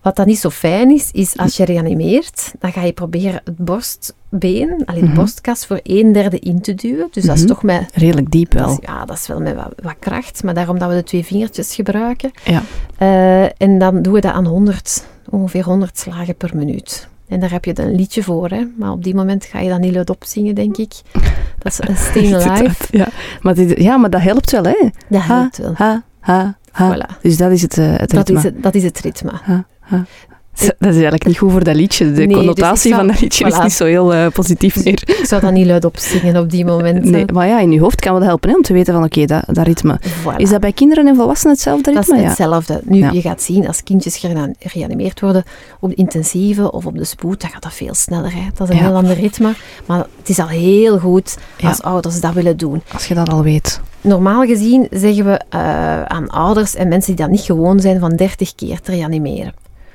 [0.02, 3.56] Wat dan niet zo fijn is, is als je reanimeert, dan ga je proberen het
[3.56, 5.14] borstbeen, alleen de Mhm.
[5.16, 7.08] borstkas, voor een derde in te duwen.
[7.10, 7.48] Dus dat is Mhm.
[7.50, 8.78] toch met Redelijk diep dat wel.
[8.82, 11.74] ja, dat is wel met wat, wat kracht, maar daarom dat we de twee vingertjes
[11.74, 12.30] gebruiken.
[12.44, 12.62] Ja.
[12.98, 17.08] Eh, en dan doen we dat aan 100, ongeveer 100 slagen per minuut.
[17.28, 18.66] En daar heb je dan een liedje voor, hè.
[18.78, 20.92] Maar op die moment ga je dat niet luidop zingen, denk ik.
[21.58, 22.84] Dat is een Staying Alive.
[22.90, 23.08] Ja.
[23.40, 24.88] Maar, dit, ja, maar dat helpt wel, hè?
[25.08, 25.72] Dat Ha, helpt wel.
[25.74, 26.96] ha, ha, ha.
[26.96, 27.20] Voilà.
[27.22, 28.36] Dus dat is het, eh, het Dat ritme.
[28.36, 29.30] is het, dat is het ritme.
[29.42, 29.64] Ha,
[30.54, 32.04] Dat is eigenlijk niet goed voor dat liedje.
[32.04, 35.02] De Nee, dus connotatie zou- van dat liedje is niet zo heel eh, positief meer.
[35.20, 37.10] Ik zou dat niet luidop zingen op die momenten.
[37.10, 39.24] Nee, maar ja, in je hoofd kan wel helpen hè, om te weten van oké,
[39.24, 40.00] dat, dat ritme.
[40.02, 40.36] Voilà.
[40.36, 42.16] Is dat bij kinderen en volwassenen hetzelfde Dat ritme?
[42.16, 42.28] is Ja.
[42.28, 42.80] hetzelfde.
[42.84, 43.10] Nu, Ja.
[43.10, 44.26] je gaat zien, als kindjes
[44.58, 45.42] gereanimeerd worden
[45.80, 48.32] op de intensieve of op de spoed, dan gaat dat veel sneller.
[48.34, 48.42] Hè.
[48.54, 48.86] Dat is een Ja.
[48.88, 49.52] heel ander ritme.
[49.86, 52.82] Maar het is al heel goed als ouders dat willen doen.
[52.92, 53.80] Als je dat al weet.
[54.00, 58.16] Normaal gezien zeggen we eh, aan ouders en mensen die dat niet gewoon zijn, van
[58.16, 59.52] 30 keer te reanimeren.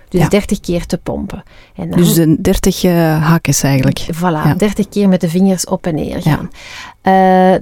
[0.09, 0.27] Dus Ja.
[0.27, 1.43] 30 keer te pompen.
[1.75, 4.05] En dan, Dus de 30 eh hakjes eigenlijk.
[4.15, 4.53] Voilà, Ja.
[4.57, 6.49] 30 keer met de vingers op en neer gaan.
[7.01, 7.13] Eh,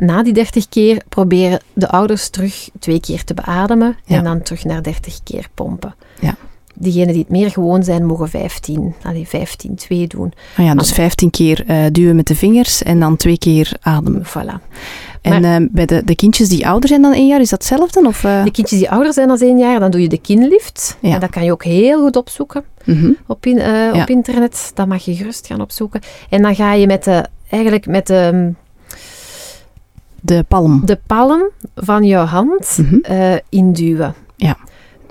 [0.08, 4.18] na die 30 keer proberen de ouders terug twee keer te beademen Ja.
[4.18, 5.96] en dan terug naar 30 keer pompen.
[6.20, 6.36] Ja.
[6.78, 10.34] Diegenen die het meer gewoon zijn, mogen 15, allee, 15, 2 doen.
[10.58, 14.24] Ah ja, dus 15 keer eh, duwen met de vingers en dan twee keer ademen.
[14.26, 14.62] Voilà.
[15.26, 18.08] En eh, bij de, de kindjes die ouder zijn dan één jaar, is dat hetzelfde?
[18.08, 18.44] Of, eh?
[18.44, 20.98] De kindjes die ouder zijn dan 1 jaar, dan doe je de kinlift.
[21.02, 21.14] Ja.
[21.14, 23.12] En dat kan je ook heel goed opzoeken mhm.
[23.28, 24.72] op, in, eh, op internet.
[24.74, 26.02] Dat mag je gerust gaan opzoeken.
[26.30, 28.54] En dan ga je met de, eigenlijk met de,
[30.22, 30.82] De palm.
[30.86, 34.14] de palm van jouw hand eh, induwen.
[34.36, 34.58] Ja.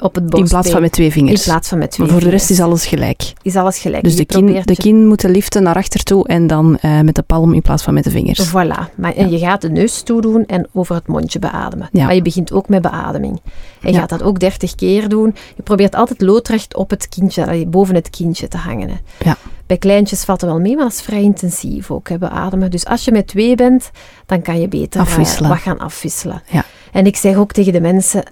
[0.00, 0.40] Op het borstbeen.
[0.42, 1.42] In plaats van met twee In vingers.
[1.44, 3.32] plaats van met twee Maar voor de rest is alles gelijk.
[3.42, 4.04] is alles gelijk.
[4.04, 7.22] Dus de kin, de kin moeten liften naar achter toe en dan eh, met de
[7.22, 8.48] palm in plaats van met de vingers.
[8.48, 8.94] Voilà.
[8.96, 11.88] Maar, en je gaat de neus toedoen en over het mondje beademen.
[11.92, 12.04] Ja.
[12.04, 13.40] Maar je begint ook met beademing.
[13.80, 14.00] En je Ja.
[14.00, 15.34] gaat dat ook 30 keer doen.
[15.56, 18.88] Je probeert altijd loodrecht op het kindje, boven het kindje te hangen.
[18.88, 18.96] Hè.
[19.24, 19.36] Ja.
[19.66, 22.70] Bij kleintjes valt het wel mee, maar dat is vrij intensief ook, hè, beademen.
[22.70, 23.90] Dus als je met twee bent,
[24.26, 25.48] dan kan je beter eh, Afwisselen.
[25.50, 26.42] wat gaan afwisselen.
[26.50, 26.64] Ja.
[26.92, 28.22] En ik zeg ook tegen de mensen,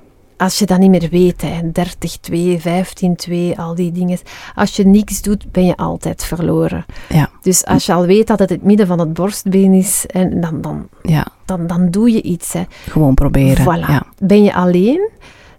[0.43, 4.19] als je dat niet meer weet, hè, 30, 2, 15, 2, al die dingen.
[4.55, 6.85] Als je niks doet, ben je altijd verloren.
[7.09, 7.31] Ja.
[7.43, 10.61] Dus als je al weet dat het het midden van het borstbeen is, en dan,
[10.61, 12.53] dan, Ja, dan, dan doe je iets.
[12.53, 12.63] Hè.
[12.89, 13.65] gewoon proberen.
[13.65, 13.89] Voilà.
[13.89, 14.03] Ja.
[14.19, 15.11] Ben je alleen,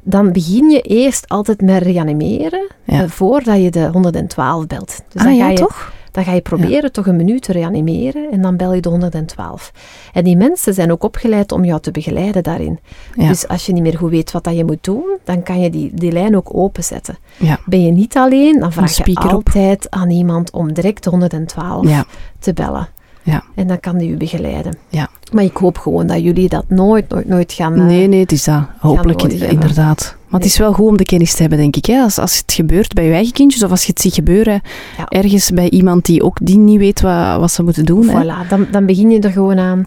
[0.01, 5.01] dan begin je eerst altijd met reanimeren eh, voordat je de 112 belt.
[5.09, 5.91] Dus ah dan, ja, ga je, toch?
[6.13, 9.71] Dan ga je proberen toch een minuut te reanimeren en dan bel je de 112.
[10.13, 12.79] En die mensen zijn ook opgeleid om jou te begeleiden daarin.
[13.15, 13.27] Ja.
[13.27, 15.69] Dus als je niet meer goed weet wat dat je moet doen, dan kan je
[15.69, 17.17] die, die lijn ook openzetten.
[17.37, 17.59] Ja.
[17.65, 19.17] Ben je niet alleen, dan vraag je op.
[19.17, 22.05] altijd aan iemand om direct de 112 Ja.
[22.39, 22.87] te bellen.
[23.23, 23.43] Ja.
[23.55, 24.77] En dan kan die u begeleiden.
[24.89, 25.09] Ja.
[25.31, 27.73] Maar ik hoop gewoon dat jullie dat nooit, nooit, nooit gaan...
[27.73, 28.63] eh, Nee, nee, het is dat.
[28.79, 30.15] Hopelijk, inderdaad.
[30.33, 31.85] Maar het is wel goed om de kennis te hebben, denk ik.
[31.85, 32.01] Hè?
[32.01, 34.61] Als, als het gebeurt bij je eigen kindjes, of als je het ziet gebeuren
[34.97, 35.05] Ja.
[35.07, 38.09] ergens bij iemand die ook die niet weet wat, wat ze moeten doen.
[38.09, 38.21] Hè?
[38.23, 39.85] Voilà, dan, dan begin je er gewoon aan.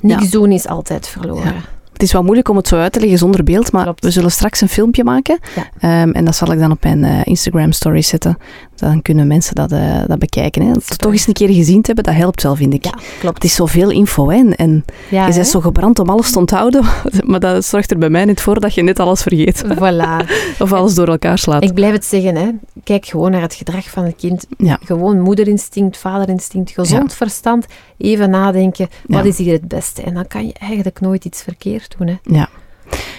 [0.00, 0.30] Niks Ja.
[0.30, 1.54] doen is altijd verloren.
[1.92, 4.04] Het is wel moeilijk om het zo uit te leggen zonder beeld, maar Klopt.
[4.04, 5.38] we zullen straks een filmpje maken.
[5.78, 8.38] Ehm, en dat zal ik dan op mijn eh, Instagram story zetten.
[8.78, 10.62] Dan kunnen mensen dat, eh, dat bekijken.
[10.62, 10.72] Hè.
[10.72, 10.96] Super.
[10.96, 12.84] Toch eens een keer gezien te hebben, dat helpt wel, vind ik.
[12.84, 13.34] Ja, klopt.
[13.34, 14.36] Het is zoveel info hè.
[14.36, 15.34] en, en Ja, je hè?
[15.36, 16.84] bent zo gebrand om alles te onthouden,
[17.30, 19.64] maar dat zorgt er bij mij niet voor dat je net alles vergeet.
[19.64, 20.26] Voilà.
[20.62, 21.62] Of alles door elkaar slaat.
[21.62, 22.48] Ik blijf het zeggen, hè.
[22.84, 24.46] kijk gewoon naar het gedrag van het kind.
[24.56, 24.78] Ja.
[24.84, 27.66] Gewoon moederinstinct, vaderinstinct, gezond verstand.
[27.98, 30.02] Even nadenken, wat is hier het beste?
[30.02, 32.06] En dan kan je eigenlijk nooit iets verkeerd doen.
[32.06, 32.16] Hè.
[32.22, 32.48] Ja.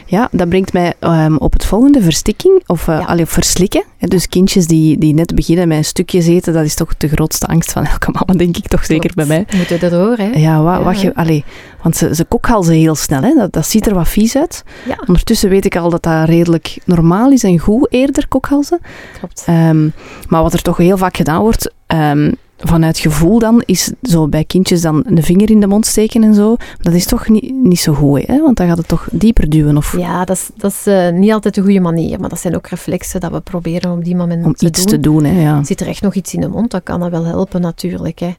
[0.05, 3.05] Ja, dat brengt mij ehm, op het volgende, verstikking of uh, Ja.
[3.05, 3.83] allee, of verslikken.
[3.99, 7.45] Dus kindjes die, die net beginnen met een stukje eten, dat is toch de grootste
[7.47, 9.45] angst van elke mama, denk ik toch zeker bij mij.
[9.55, 10.29] Moeten erdoor, hè.
[10.39, 11.43] Ja, wat, Ja, je, allee,
[11.81, 13.33] want ze, ze kokhalzen heel snel, hè.
[13.33, 14.63] Dat, dat ziet er wat vies uit.
[14.87, 18.79] Ja, Ondertussen weet ik al dat dat redelijk normaal is en goed eerder kokhalzen.
[19.17, 19.43] klopt.
[19.45, 19.89] Ehm,
[20.27, 24.43] maar wat er toch heel vaak gedaan wordt, ehm, vanuit gevoel dan, is zo bij
[24.43, 26.55] kindjes dan een vinger in de mond steken en zo.
[26.77, 28.41] Dat is toch niet, niet zo goed, hè?
[28.41, 29.77] Want dan gaat het toch dieper duwen.
[29.77, 32.55] Of Ja, dat is, dat is eh, niet altijd de goede manier, maar dat zijn
[32.55, 34.87] ook reflexen dat we proberen op die moment om te iets doen.
[34.87, 35.41] te doen, hè?
[35.41, 35.63] Ja.
[35.63, 38.19] Zit er echt nog iets in de mond, dan kan dat wel helpen natuurlijk.
[38.19, 38.31] Hè.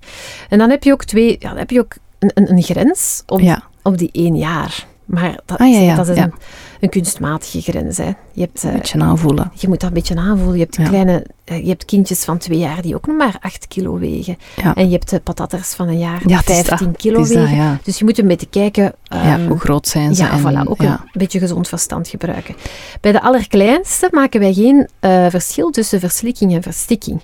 [0.49, 3.23] En dan heb je ook twee, ja, dan heb je ook een, een, een grens
[3.27, 3.63] op, ja.
[3.83, 4.87] op die één jaar.
[5.11, 6.33] Maar dat, Ah, ja, ja, dat is een,
[6.81, 7.97] een kunstmatige grens.
[7.97, 8.11] Hè.
[8.33, 9.53] Je, hebt, eh, Een beetje aanvoelen.
[9.55, 10.59] je moet dat een beetje aanvoelen.
[10.59, 13.69] Je hebt, kleine, eh, je hebt kindjes van twee jaar die ook nog maar 8
[13.69, 14.37] kilo wegen.
[14.75, 16.67] En je hebt de patatters van een jaar die Ja, het is dat.
[16.67, 17.81] 15 kilo is dat, wegen.
[17.83, 18.93] Dus je moet een beetje kijken...
[19.09, 20.23] ehm, hoe groot zijn ze?
[20.23, 22.55] ja, en, voilà, ook een beetje gezond verstand gebruiken.
[23.01, 27.21] Bij de allerkleinste maken wij geen eh, verschil tussen verslikking en verstikking.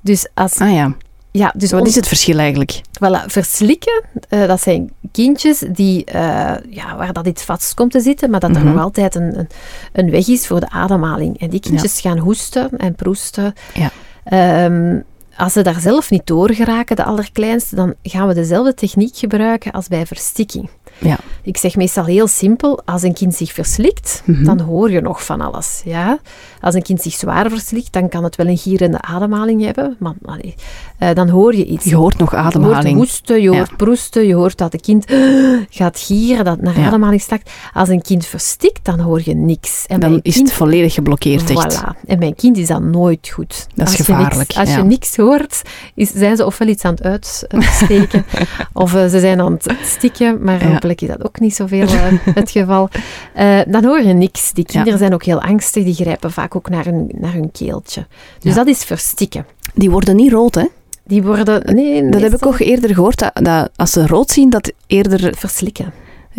[0.00, 0.58] Dus als...
[0.58, 0.94] Ah ja,
[1.30, 2.80] Ja, dus wat is het verschil eigenlijk?
[2.92, 8.00] Voilà, verslikken, eh, dat zijn kindjes die, eh, ja, waar dat iets vast komt te
[8.00, 8.72] zitten, maar dat er Mhm.
[8.74, 9.48] nog altijd een, een,
[9.92, 11.40] een weg is voor de ademhaling.
[11.40, 13.52] En die kindjes gaan hoesten en proesten.
[13.74, 13.90] Ja.
[14.24, 15.00] Ehm,
[15.36, 19.72] als ze daar zelf niet door geraken, de allerkleinste, dan gaan we dezelfde techniek gebruiken
[19.72, 20.68] als bij verstikking.
[20.98, 21.16] Ja.
[21.42, 24.44] Ik zeg meestal heel simpel, als een kind zich verslikt, Mhm.
[24.44, 25.80] dan hoor je nog van alles.
[25.84, 26.18] Ja?
[26.60, 30.12] Als een kind zich zwaar verslikt, dan kan het wel een gierende ademhaling hebben, maar
[30.24, 30.54] allee,
[30.98, 31.84] eh, dan hoor je iets.
[31.84, 32.96] Je hoort nog Je hoort ademhaling.
[32.96, 33.56] hoesten, je Ja.
[33.56, 35.04] hoort proesten, je hoort dat het kind
[35.70, 36.86] gaat gieren, dat naar Ja.
[36.86, 37.50] ademhaling stakt.
[37.74, 39.84] Als een kind verstikt, dan hoor je niks.
[39.86, 41.76] En Dan is kind, het volledig geblokkeerd echt.
[41.82, 42.06] Voilà.
[42.06, 43.66] En bij een kind is dat nooit goed.
[43.74, 45.62] Dat is als Je gevaarlijk, niks, als je niks hoort,
[45.94, 48.24] is, zijn ze ofwel iets aan het uitsteken,
[48.72, 50.78] of eh, ze zijn aan het stikken, maar Ja.
[50.88, 52.88] Hopelijk is dat ook niet zoveel eh, het geval.
[53.34, 54.52] Eh, dan hoor je niks.
[54.52, 58.06] Die kinderen zijn ook heel angstig, die grijpen vaak ook naar hun, naar hun keeltje.
[58.40, 58.56] Dus Ja.
[58.58, 59.46] dat is verstikken.
[59.74, 60.66] Die worden niet rood, hè?
[61.04, 61.74] Die worden...
[61.74, 65.34] Nee, Dat heb ik ook eerder gehoord, dat, dat als ze rood zien, dat eerder,
[65.36, 65.92] Verslikken.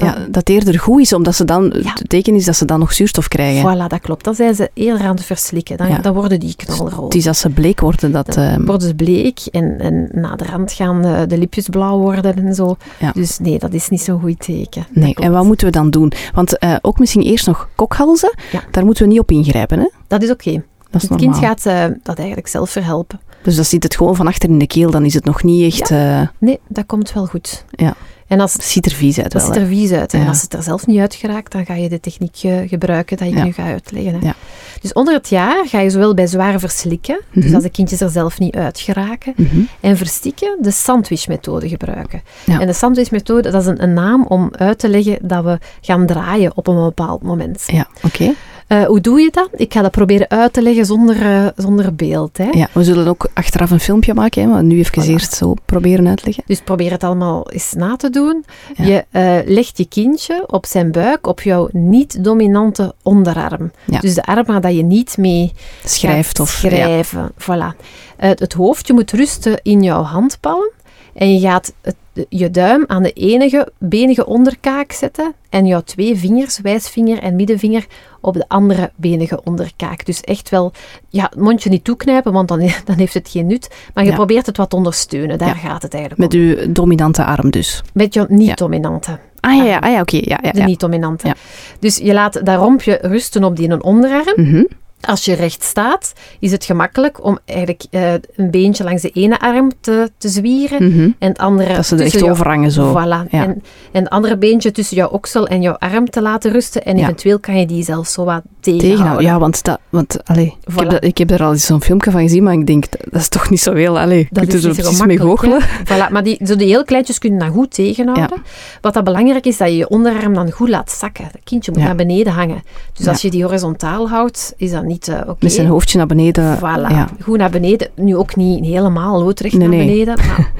[0.05, 1.91] Ja, dat eerder goed is, omdat ze dan, Ja.
[1.93, 3.75] het teken is dat ze dan nog zuurstof krijgen.
[3.75, 4.23] Voilà, dat klopt.
[4.23, 5.77] Dan zijn ze eerder aan het verslikken.
[5.77, 5.97] Dan, Ja.
[5.99, 7.03] dan worden die knalrood.
[7.13, 8.25] Het is als ze bleek worden dat...
[8.33, 11.97] Dan ehm, worden ze bleek en, en na de rand gaan de, de lipjes blauw
[11.99, 12.75] worden en zo.
[12.99, 13.11] Ja.
[13.11, 14.87] Dus nee, dat is niet zo'n goed teken.
[14.91, 16.11] Nee, en wat moeten we dan doen?
[16.33, 18.33] Want eh, ook misschien eerst nog kokhalzen,
[18.71, 19.89] daar moeten we niet op ingrijpen, hè?
[20.07, 20.51] Dat is oké.
[20.91, 21.39] Dat is Het normaal.
[21.39, 23.19] kind gaat eh, dat eigenlijk zelf verhelpen.
[23.43, 25.73] Dus dat zit het gewoon van achter in de keel, dan is het nog niet
[25.73, 25.91] echt...
[25.91, 27.65] eh, Nee, dat komt wel goed.
[27.71, 27.95] Ja.
[28.29, 29.67] En als, het ziet er vies uit dat wel, ziet hè.
[29.67, 30.13] er vies uit.
[30.13, 30.27] En Ja.
[30.27, 33.27] als het er zelf niet uit geraakt, dan ga je de techniek eh, gebruiken dat
[33.27, 33.43] ik Ja.
[33.43, 34.13] nu ga uitleggen.
[34.13, 34.19] Hè.
[34.27, 34.35] Ja.
[34.81, 37.53] Dus onder het jaar ga je zowel bij zware verslikken, dus Mhm.
[37.55, 39.59] als de kindjes er zelf niet uit geraken, Mhm.
[39.79, 42.21] en verstikken de sandwichmethode gebruiken.
[42.45, 46.05] En de sandwichmethode, dat is een, een naam om uit te leggen dat we gaan
[46.05, 47.63] draaien op een bepaald moment.
[47.67, 48.33] Ja, oké.
[48.69, 49.49] Eh, hoe doe je dat?
[49.55, 52.37] Ik ga dat proberen uit te leggen zonder, eh, zonder beeld.
[52.37, 52.49] Hè.
[52.51, 55.07] Ja, we zullen ook achteraf een filmpje maken, hè, maar nu even Voilà.
[55.07, 56.43] eerst zo proberen uitleggen.
[56.45, 58.45] Dus probeer het allemaal eens na te doen.
[58.75, 58.85] Ja.
[58.85, 63.71] Je eh, legt je kindje op zijn buik op jouw niet-dominante onderarm.
[63.85, 63.99] Ja.
[63.99, 65.53] Dus de arm waar dat je niet mee
[65.83, 66.49] Schrijft of...
[66.49, 67.31] schrijven.
[67.41, 67.75] Voilà.
[68.17, 70.69] Eh, het hoofdje moet rusten in jouw handpalm.
[71.13, 71.95] En je gaat het,
[72.29, 77.85] je duim aan de enige benige onderkaak zetten en jouw twee vingers, wijsvinger en middenvinger,
[78.21, 80.05] op de andere benige onderkaak.
[80.05, 80.71] Dus echt wel,
[81.09, 83.69] ja, het mondje niet toeknijpen, want dan, dan heeft het geen nut.
[83.93, 84.15] Maar je Ja.
[84.15, 85.37] probeert het wat te ondersteunen.
[85.37, 85.53] Daar Ja.
[85.69, 86.47] gaat het eigenlijk Met om.
[86.47, 87.81] uw dominante arm dus.
[87.93, 89.19] Met jouw niet-dominante.
[89.39, 90.17] Ah ja, ja, ah, ja oké.
[90.21, 91.35] Ja, ja, De niet-dominante.
[91.79, 94.33] Dus je laat dat rompje rusten op die onderarm.
[94.35, 94.63] Mhm.
[95.01, 99.39] Als je recht staat, is het gemakkelijk om eigenlijk eh, een beentje langs de ene
[99.39, 100.99] arm te, te zwieren Mhm.
[101.19, 102.91] en het andere Dat ze er echt overhangen zo.
[102.91, 103.29] Voilà.
[103.29, 103.43] Ja.
[103.43, 106.85] En, en het andere beentje tussen jouw oksel en jouw arm te laten rusten.
[106.85, 107.03] En Ja.
[107.03, 108.89] eventueel kan je die zelfs zo wat tegenhouden.
[108.89, 109.25] Tegenhouden.
[109.25, 112.11] Ja, want, dat, want allee, ik, heb dat, ik heb er al eens zo'n filmpje
[112.11, 113.99] van gezien, maar ik denk, dat, dat is toch niet zo heel...
[113.99, 115.61] Allee, Dat je is er precies mee goochelen?
[115.83, 118.41] Voilà, maar die, zo die heel kleintjes kunnen dat goed tegenhouden.
[118.81, 121.25] Wat dat belangrijk is, dat je je onderarm dan goed laat zakken.
[121.25, 122.63] Het kindje moet naar beneden hangen.
[122.93, 125.35] Dus als je die horizontaal houdt, is dat niet oké.
[125.39, 126.57] Met zijn hoofdje naar beneden.
[126.57, 126.61] Voilà,
[126.91, 127.07] Ja.
[127.21, 127.89] goed naar beneden.
[127.95, 129.87] Nu ook niet helemaal loodrecht Nee, naar nee.
[129.87, 130.15] beneden.
[130.27, 130.51] Maar.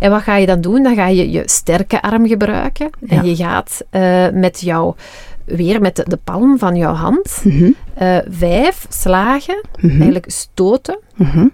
[0.00, 0.82] En wat ga je dan doen?
[0.82, 2.90] Dan ga je je sterke arm gebruiken.
[3.08, 3.22] En Ja.
[3.22, 4.94] je gaat eh, met jouw,
[5.44, 7.70] weer met de, de palm van jouw hand, Mhm.
[7.94, 9.88] eh, vijf slagen, Mhm.
[9.94, 11.46] eigenlijk stoten, Mhm.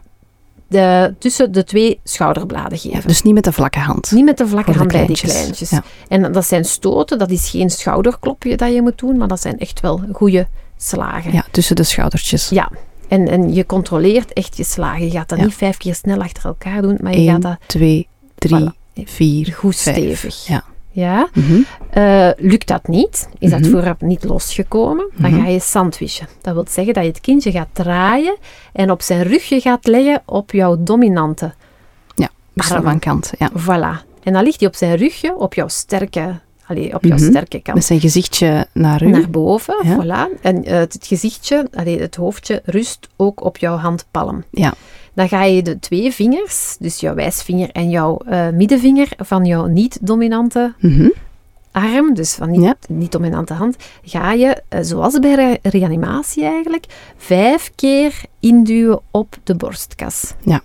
[0.68, 3.01] de, tussen de twee schouderbladen geven.
[3.01, 4.11] Ja, dus niet met de vlakke hand.
[4.14, 5.43] Niet met de vlakke de hand bij die kleintjes.
[5.43, 5.71] kleintjes.
[5.71, 5.83] Ja.
[6.09, 9.59] En dat zijn stoten, dat is geen schouderklopje dat je moet doen, maar dat zijn
[9.59, 10.47] echt wel goede
[10.83, 11.33] slagen.
[11.33, 12.49] Ja, tussen de schoudertjes.
[12.49, 12.70] Ja,
[13.09, 15.05] en, en je controleert echt je slagen.
[15.05, 15.45] Je gaat dat Ja.
[15.45, 19.03] niet vijf keer snel achter elkaar doen, maar je gaat 1, dat 2, 3, Voilà.
[19.05, 19.97] 4, goed vijf.
[19.97, 20.47] stevig.
[20.47, 20.64] Ja.
[20.93, 21.28] Ja?
[21.35, 21.61] Mhm.
[21.91, 23.70] Eh, lukt dat niet, is dat Mhm.
[23.70, 25.41] vooraf niet losgekomen, dan Mhm.
[25.43, 26.28] ga je sandwichen.
[26.41, 28.37] Dat wil zeggen dat je het kindje gaat draaien
[28.72, 31.53] en op zijn rugje gaat leggen op jouw dominante.
[32.53, 32.91] Wisselen Arm.
[32.91, 33.33] van kant.
[33.39, 33.51] Ja.
[33.51, 34.05] Voilà.
[34.22, 36.41] En dan ligt hij op zijn rugje op jouw sterke,
[36.71, 37.29] allee, op jouw Mhm.
[37.31, 37.77] sterke kant.
[37.77, 39.07] Met zijn gezichtje naar u.
[39.11, 39.97] Naar boven, Ja.
[40.05, 40.41] voilà.
[40.43, 44.45] En eh, het gezichtje, allee, het hoofdje, rust ook op jouw handpalm.
[44.51, 44.73] Ja.
[45.14, 49.66] Dan ga je de twee vingers, dus jouw wijsvinger en jouw eh, middenvinger van jouw
[49.66, 51.09] niet-dominante Mhm.
[51.73, 52.75] arm, dus van niet, Ja.
[52.89, 56.85] niet-dominante hand, ga je, eh, zoals bij re- reanimatie eigenlijk,
[57.16, 60.35] vijf keer induwen op de borstkas.
[60.45, 60.62] Ja.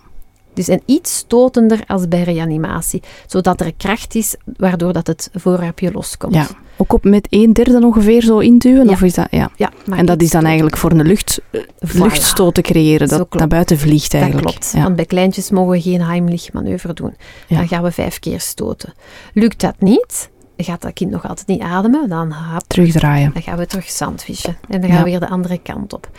[0.56, 5.92] Dus en iets stotender als bij reanimatie, zodat er kracht is waardoor dat het voorwerpje
[5.92, 6.34] loskomt.
[6.34, 6.48] Ja.
[6.78, 8.86] Ook op met een derde ongeveer zo induwen?
[8.86, 8.92] Ja.
[8.92, 9.50] Of is dat, ja.
[9.56, 11.98] Ja, En dat is dan eigenlijk voor een lucht, eh, Voilà.
[11.98, 13.34] luchtstoot te creëren, dat klopt.
[13.34, 14.50] naar buiten vliegt Dat eigenlijk.
[14.52, 14.84] klopt, Ja.
[14.84, 17.16] want bij kleintjes mogen we geen Heimlich manoeuvre doen.
[17.50, 18.94] Dan gaan we vijf keer stoten.
[19.34, 23.32] Lukt dat niet, gaat dat kind nog altijd niet ademen, dan, hap, Terugdraaien.
[23.34, 24.58] dan gaan we terug sandwichen.
[24.70, 26.10] En dan gaan we weer de andere kant op.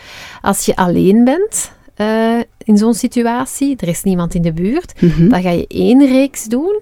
[0.42, 5.28] Als je alleen bent eh, in zo'n situatie, er is niemand in de buurt, Mhm.
[5.28, 6.80] dan ga je één reeks doen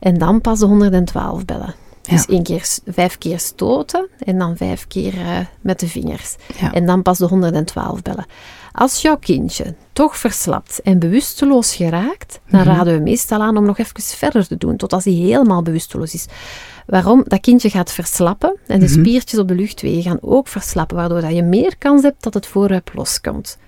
[0.00, 1.74] en dan pas de 112 bellen.
[2.02, 2.32] Dus Ja.
[2.34, 6.36] één keer, vijf keer stoten en dan vijf keer eh, met de vingers.
[6.60, 6.72] Ja.
[6.72, 8.26] En dan pas de 112 bellen.
[8.72, 12.68] Als jouw kindje toch verslapt en bewusteloos geraakt, dan Mhm.
[12.68, 16.14] raden we meestal aan om nog even verder te doen, tot als hij helemaal bewusteloos
[16.14, 16.26] is.
[16.86, 17.24] Waarom?
[17.26, 18.94] Dat kindje gaat verslappen en de Mhm.
[19.00, 22.46] spiertjes op de luchtwegen gaan ook verslappen, waardoor dat je meer kans hebt dat het
[22.46, 23.58] vooruit loskomt.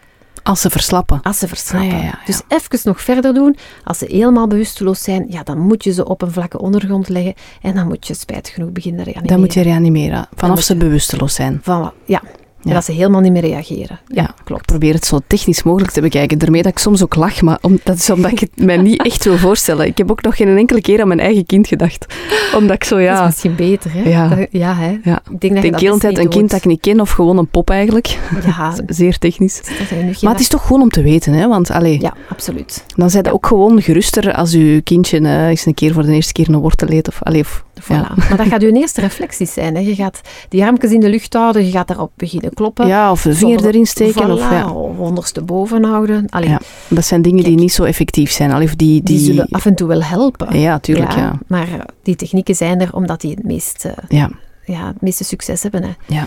[0.47, 1.21] Als ze verslappen.
[1.23, 1.93] Als ze verslappen.
[1.97, 2.19] Ah, ja.
[2.27, 3.57] Dus even nog verder doen.
[3.85, 7.35] Als ze helemaal bewusteloos zijn, ja, dan moet je ze op een vlakke ondergrond leggen
[7.63, 9.31] en dan moet je spijtig genoeg beginnen reanimeren.
[9.33, 11.61] Dan moet je reanimeren, vanaf ze je- bewusteloos zijn.
[11.63, 12.23] Van, ja.
[12.67, 12.79] En Ja.
[12.79, 13.99] dat ze helemaal niet meer reageren.
[14.09, 14.61] Ja, Ja, klopt.
[14.61, 16.39] Ik probeer het zo technisch mogelijk te bekijken.
[16.39, 19.03] Daarmee dat ik soms ook lach, maar om, dat is omdat ik het mij niet
[19.03, 19.87] echt wil voorstellen.
[19.87, 22.07] Ik heb ook nog geen enkele keer aan mijn eigen kind gedacht.
[22.55, 23.25] Omdat ik zo, Dat is ja...
[23.25, 24.09] misschien beter, hè?
[24.09, 24.29] Ja.
[24.29, 24.99] Dat- ja hè?
[25.03, 25.21] ja.
[25.31, 27.11] Ik denk dat Ik dat de hele tijd een kind dat ik niet ken of
[27.11, 28.19] gewoon een pop eigenlijk.
[28.47, 29.61] Ja, Zeer technisch.
[29.89, 31.49] dat Maar het is toch gewoon om te weten, hè?
[31.49, 32.85] Want allee, Ja, absoluut.
[32.97, 36.13] dan zijn je ook gewoon geruster als je kindje eh, eens een keer voor de
[36.13, 37.09] eerste keer een wortel eet.
[37.09, 37.87] Of, allee, of, Voilà.
[37.89, 38.13] ja.
[38.29, 39.75] Maar dat gaat je eerste reflecties zijn.
[39.75, 39.81] Hè?
[39.81, 42.87] Je gaat die armpjes in de lucht houden, je gaat daarop beginnen kloppen.
[42.87, 44.31] ja, of de vinger erin steken.
[44.31, 44.71] Of, Voilà, ja.
[44.99, 46.27] ondersteboven houden.
[46.29, 48.53] Allee, Ja, Dat zijn dingen die niet zo effectief zijn.
[48.53, 50.59] Allee, of die, die, die, zullen af en toe wel helpen.
[50.59, 51.39] Ja, tuurlijk, ja.
[51.47, 51.69] Maar
[52.03, 54.31] die technieken zijn er omdat die het, meest, eh, ja.
[54.65, 55.83] ja, het meeste succes hebben.
[55.83, 56.23] Hè.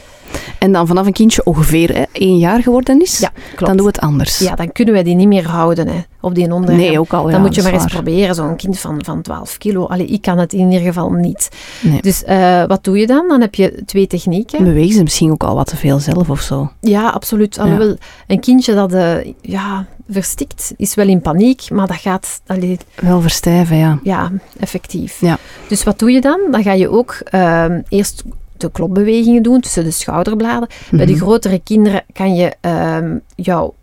[0.60, 3.66] En dan vanaf een kindje ongeveer hè, één jaar geworden is, Ja, klopt.
[3.66, 4.40] dan doen we het anders.
[4.40, 6.78] Ja, dan kunnen wij die niet meer houden hè, op die onderarm.
[6.80, 7.30] nee, ook al.
[7.30, 9.86] Dan moet je maar eens proberen, zo'n kind van, van 12 kilo.
[9.86, 11.50] Allee, ik kan het in ieder geval niet.
[11.82, 12.02] Nee.
[12.02, 13.28] Dus eh, wat doe je dan?
[13.28, 14.64] Dan heb je twee technieken.
[14.64, 16.72] Bewegen ze misschien ook al wat te veel zelf of zo.
[16.80, 17.60] Ja, absoluut.
[17.60, 17.96] Alhoewel,
[18.28, 23.22] een kindje dat eh, ja, verstikt, is wel in paniek, maar dat gaat allee, Wel
[23.22, 24.00] verstijven, ja.
[24.04, 25.22] ja, effectief.
[25.22, 25.38] Ja.
[25.68, 26.40] Dus wat doe je dan?
[26.52, 28.24] Dan ga je ook ehm, eerst
[28.58, 30.68] de klopbewegingen doen tussen de schouderbladen.
[30.92, 31.22] Bij de Mhm.
[31.22, 33.74] grotere kinderen kan je ehm, jouw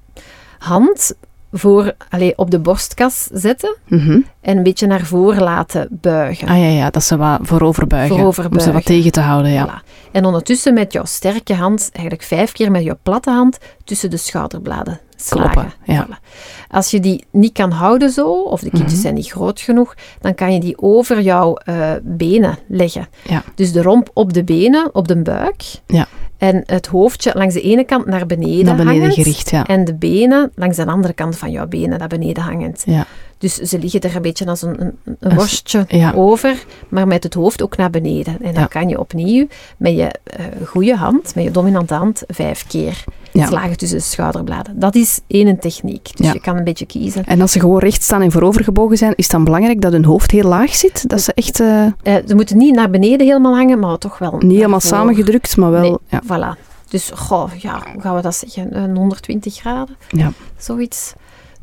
[0.58, 1.14] hand
[1.58, 4.20] voor, allee, op de borstkas zetten Mhm.
[4.40, 6.48] en een beetje naar voren laten buigen.
[6.48, 8.16] Ah ja, ja, dat ze wat voorover buigen.
[8.16, 9.66] Voorover Om ze wat tegen te houden, ja.
[9.82, 10.10] Voilà.
[10.12, 14.16] En ondertussen met jouw sterke hand, eigenlijk vijf keer met jouw platte hand, tussen de
[14.16, 15.50] schouderbladen slagen.
[15.50, 16.06] Kloppen, ja.
[16.06, 16.24] Voilà.
[16.70, 19.00] Als je die niet kan houden zo, of de kindjes Mhm.
[19.00, 23.08] zijn niet groot genoeg, dan kan je die over jouw eh, benen leggen.
[23.28, 23.42] Ja.
[23.54, 25.62] Dus de romp op de benen, op de buik.
[25.86, 26.06] Ja.
[26.38, 29.14] En het hoofdje langs de ene kant naar beneden, Naar beneden hangend.
[29.14, 29.66] gericht, ja.
[29.66, 32.82] En de benen langs de andere kant van jouw benen naar beneden hangend.
[32.86, 33.06] Ja.
[33.38, 36.12] Dus ze liggen er een beetje als een, een, worstje ja.
[36.12, 38.36] over, maar met het hoofd ook naar beneden.
[38.42, 42.66] En dan kan je opnieuw met je eh goede hand, met je dominante hand, vijf
[42.66, 43.04] keer
[43.38, 43.46] Ja.
[43.46, 44.78] slagen tussen de schouderbladen.
[44.78, 46.16] Dat is één techniek.
[46.16, 46.32] Dus Ja.
[46.32, 47.24] je kan een beetje kiezen.
[47.24, 49.92] En als ze gewoon recht staan en voorover gebogen zijn, is het dan belangrijk dat
[49.92, 51.08] hun hoofd heel laag zit?
[51.08, 54.34] Dat ze echt eh, Eh, ze moeten niet naar beneden helemaal hangen, maar toch wel
[54.38, 55.80] niet helemaal samengedrukt, maar wel...
[55.80, 56.22] Nee, Ja.
[56.24, 56.58] voilà.
[56.88, 58.76] Dus, goh, ja, hoe gaan we dat zeggen?
[58.76, 60.32] Een 120 graden, Ja.
[60.58, 61.12] zoiets.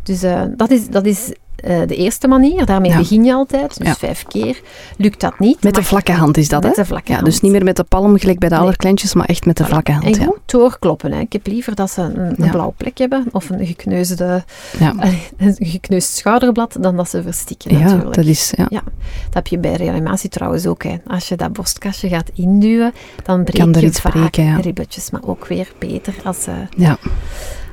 [0.04, 1.32] Dus eh, dat is, dat is
[1.64, 2.66] eh, de eerste manier.
[2.66, 2.98] Daarmee Ja.
[2.98, 3.78] begin je altijd.
[3.78, 3.96] Dus Ja.
[3.96, 4.62] vijf keer.
[4.98, 5.64] Lukt dat niet?
[5.64, 6.82] Met de vlakke hand is dat, Met hè?
[6.82, 7.26] de vlakke Ja, hand.
[7.26, 8.64] dus niet meer met de palm gelijk bij de Nee.
[8.64, 10.04] allerkleintjes, maar echt met de vlakke hand.
[10.04, 10.26] En Ja.
[10.26, 11.12] goed doorkloppen.
[11.12, 11.20] Hè.
[11.20, 12.52] Ik heb liever dat ze een, een Ja.
[12.52, 14.44] blauw plek hebben of een gekneusde,
[14.80, 14.94] Ja.
[15.38, 18.16] een gekneusd schouderblad dan dat ze verstikken ja, natuurlijk.
[18.16, 18.54] dat is...
[18.70, 18.82] Ja.
[19.26, 20.84] Dat heb je bij reanimatie trouwens ook.
[20.84, 20.96] Hè.
[21.08, 22.94] Als je dat borstkastje gaat induwen,
[23.24, 24.56] dan breek Kan er je iets vaak breken, ja.
[24.58, 25.10] ribbetjes.
[25.12, 26.48] Maar ook weer beter als...
[26.48, 26.98] eh, Ja.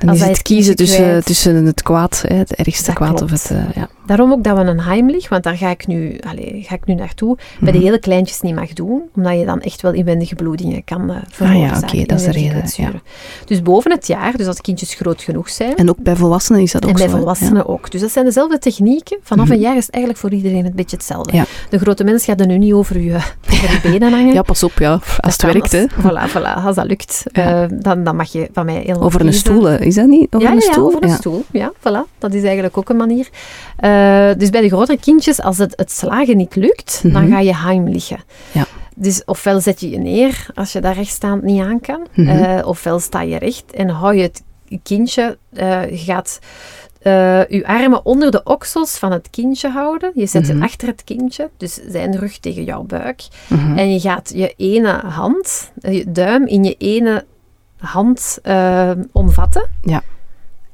[0.01, 3.51] Dan Als is het kiezen tussen, tussen het kwaad, het ergste kwaad, of het...
[3.51, 3.89] eh, ja.
[4.11, 6.95] Daarom ook dat we een Heimlich, want daar ga ik nu, allee, ga ik nu
[6.95, 7.87] naartoe, bij de Mhm.
[7.87, 11.17] hele kleintjes niet mag doen, omdat je dan echt wel inwendige bloedingen kan uh, Ah
[11.17, 11.89] ja, veroorzaken.
[11.99, 13.03] oké, dat is de reden, kwetsuren.
[13.45, 16.61] Dus boven het jaar, dus als de kindjes groot genoeg zijn, En ook bij volwassenen
[16.61, 17.11] is dat ook en bij zo.
[17.11, 17.17] hè?
[17.19, 17.91] volwassenen ook.
[17.91, 19.19] Dus dat zijn dezelfde technieken.
[19.23, 19.55] Vanaf Mhm.
[19.55, 21.37] een jaar is het eigenlijk voor iedereen een beetje hetzelfde.
[21.37, 21.45] Ja.
[21.71, 23.15] De grote mens gaat er nu niet over je,
[23.53, 24.27] over je benen hangen.
[24.27, 24.33] Ja.
[24.33, 24.93] ja, pas op, ja.
[24.93, 25.85] Als Dat het werkt, hè.
[26.03, 27.63] Voilà, voilà, als dat lukt, Ja.
[27.63, 29.41] eh, dan, dan mag je van mij helemaal Over een kiezen.
[29.43, 30.27] stoel, is dat niet?
[30.35, 30.87] Over ja, een ja, ja, stoel?
[30.87, 31.15] over een Ja.
[31.17, 31.45] stoel.
[31.53, 32.19] Ja, voilà.
[32.19, 33.29] Dat is eigenlijk ook een manier.
[33.77, 33.99] Eh,
[34.39, 37.31] dus bij de grotere kindjes, als het, het slagen niet lukt, dan Mhm.
[37.33, 38.19] ga je heimliggen.
[38.53, 38.65] Ja.
[38.97, 42.29] Dus ofwel zet je je neer als je daar rechtstaand niet aan kan, Mhm.
[42.29, 44.43] eh, ofwel sta je recht en hou je het
[44.83, 46.39] kindje, eh, je gaat
[47.01, 50.11] eh, je armen onder de oksels van het kindje houden.
[50.15, 50.57] Je zet Mhm.
[50.57, 53.23] je achter het kindje, dus zijn rug tegen jouw buik.
[53.49, 53.79] Mhm.
[53.79, 57.25] En je gaat je ene hand, eh, je duim in je ene
[57.79, 59.69] hand eh, omvatten.
[59.83, 60.03] Ja.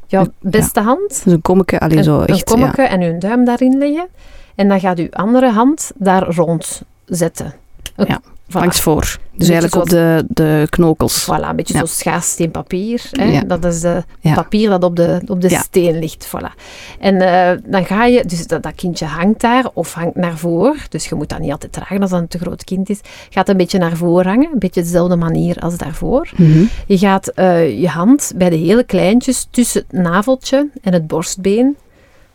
[0.07, 0.51] Jouw Ja.
[0.51, 1.25] beste hand.
[1.25, 2.45] Dus een kommetje, alleen een, zo een echt...
[2.45, 4.07] kommetje en je duim daarin leggen.
[4.55, 7.55] En dan gaat je andere hand daar rond zetten.
[7.97, 8.21] Een- Ja.
[8.49, 8.53] Voilà.
[8.53, 9.01] Langs voor.
[9.01, 9.19] Dus
[9.49, 11.25] Beetje eigenlijk op de, de knokels.
[11.25, 11.79] Voilà, een beetje Ja.
[11.79, 13.03] zoals schaarssteenpapier.
[13.11, 13.25] Hè?
[13.25, 13.41] Ja.
[13.41, 14.35] Dat is de Ja.
[14.35, 16.27] papier dat op de, op de steen ligt.
[16.29, 16.55] Voilà.
[17.01, 20.77] En eh, dan ga je, dus dat, dat kindje hangt daar of hangt naar voren.
[20.89, 23.01] Dus je moet dat niet altijd dragen als dat een te groot kind is.
[23.31, 26.29] Gaat een beetje naar voren hangen, een beetje dezelfde manier als daarvoor.
[26.37, 26.65] Mhm.
[26.87, 31.77] Je gaat eh, je hand bij de hele kleintjes tussen het naveltje en het borstbeen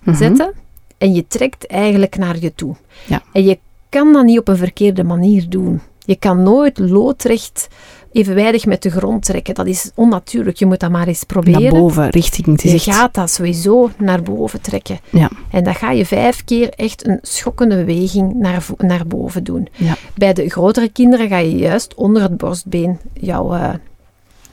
[0.03, 0.15] Mhm.
[0.15, 0.53] zetten.
[0.97, 2.75] En je trekt eigenlijk naar je toe.
[3.07, 3.21] Ja.
[3.33, 3.59] En je
[3.89, 5.81] kan dat niet op een verkeerde manier doen.
[6.05, 7.67] Je kan nooit loodrecht
[8.11, 9.53] evenwijdig met de grond trekken.
[9.53, 10.57] Dat is onnatuurlijk.
[10.57, 11.61] Je moet dat maar eens proberen.
[11.61, 12.45] Naar boven, richting.
[12.45, 12.97] Het is Je echt...
[12.97, 14.99] gaat dat sowieso naar boven trekken.
[15.09, 15.29] Ja.
[15.51, 19.67] En dat ga je vijf keer echt een schokkende beweging naar, naar boven doen.
[19.75, 19.95] Ja.
[20.15, 23.73] Bij de grotere kinderen ga je juist onder het borstbeen jouw, eh,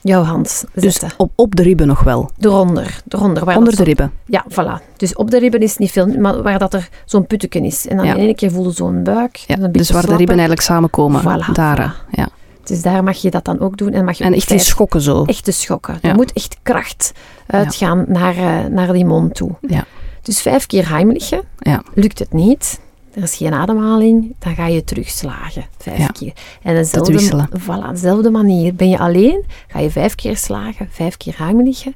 [0.09, 2.31] jouw hand Dus op, op de ribben nog wel.
[2.39, 3.01] Eronder.
[3.09, 4.13] eronder waar Onder de ribben.
[4.27, 4.97] Ja, voilà.
[4.97, 7.87] Dus op de ribben is niet veel, maar waar dat er zo'n putteken is.
[7.89, 8.15] En dan Ja.
[8.15, 9.37] in één keer voel je zo'n buik.
[9.37, 9.59] Ja.
[9.59, 11.21] een Dus waar de ribben eigenlijk samenkomen.
[11.23, 11.97] Voilà, Daar.
[12.11, 12.29] Ja.
[12.65, 13.93] Dus daar mag je dat dan ook doen.
[13.93, 15.25] En, mag je En echt in schokken zo.
[15.25, 15.99] Echte schokken.
[16.03, 16.09] Ja.
[16.09, 17.13] Er moet echt kracht
[17.47, 19.51] uitgaan naar, eh, naar die mond toe.
[19.61, 19.85] Ja.
[20.23, 21.41] Dus vijf keer heimlichen.
[21.59, 21.83] Ja.
[21.95, 22.81] Lukt het niet,
[23.19, 25.65] er is geen ademhaling, dan ga je terugslagen.
[25.79, 26.07] Vijf Ja.
[26.07, 26.33] keer.
[26.63, 27.13] En dezelfde.
[27.61, 28.75] Voilà, dezelfde manier.
[28.75, 31.95] Ben je alleen, ga je vijf keer slagen, vijf keer heimlichen.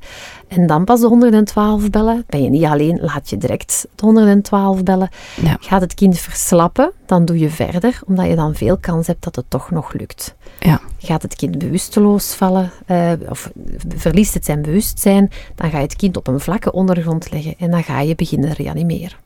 [0.49, 2.25] En dan pas de 112 bellen.
[2.27, 5.09] Ben je niet alleen, laat je direct de 112 bellen.
[5.43, 5.57] Ja.
[5.61, 9.37] Gaat het kind verslappen, dan doe je verder, omdat je dan veel kans hebt dat
[9.37, 10.35] het toch nog lukt.
[10.59, 10.81] Ja.
[10.99, 13.51] Gaat het kind bewusteloos vallen, eh, of
[13.89, 17.71] verliest het zijn bewustzijn, dan ga je het kind op een vlakke ondergrond leggen en
[17.71, 19.21] dan ga je beginnen reanimeren.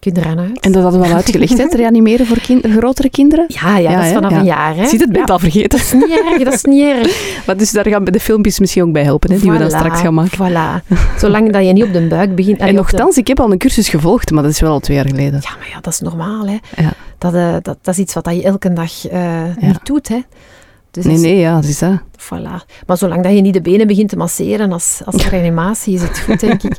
[0.00, 0.60] Kun je eraan uit?
[0.60, 1.62] En dat hadden we al uitgelegd, hè?
[1.64, 3.44] Het reanimeren voor kin- grotere kinderen.
[3.48, 4.38] Ja, ja, Ja, dat is vanaf Ja.
[4.38, 4.76] een jaar.
[4.76, 4.86] Hè?
[4.86, 5.68] Ziet het, ben het al vergeten.
[5.68, 7.26] Dat is niet erg, dat is niet erg.
[7.46, 9.70] Maar dus daar gaan we de filmpjes misschien ook bij helpen, hè, die we dan
[9.70, 10.38] straks gaan maken.
[10.38, 10.96] Voilà.
[11.18, 12.58] Zolang dat je niet op de buik begint.
[12.58, 14.80] En op de- nogthans, ik heb al een cursus gevolgd, maar dat is wel al
[14.80, 15.40] twee jaar geleden.
[15.42, 16.46] Ja, maar ja, dat is normaal.
[16.46, 16.56] Hè.
[16.82, 16.92] Ja.
[17.18, 20.08] Dat, eh, dat, dat is iets wat je elke dag eh, niet doet.
[20.08, 20.18] Hè.
[20.90, 22.00] Dus Nee, nee, ja, dat is dat.
[22.18, 22.64] Voilà.
[22.86, 26.18] Maar zolang dat je niet de benen begint te masseren als, als reanimatie, is het
[26.18, 26.76] goed, denk ik.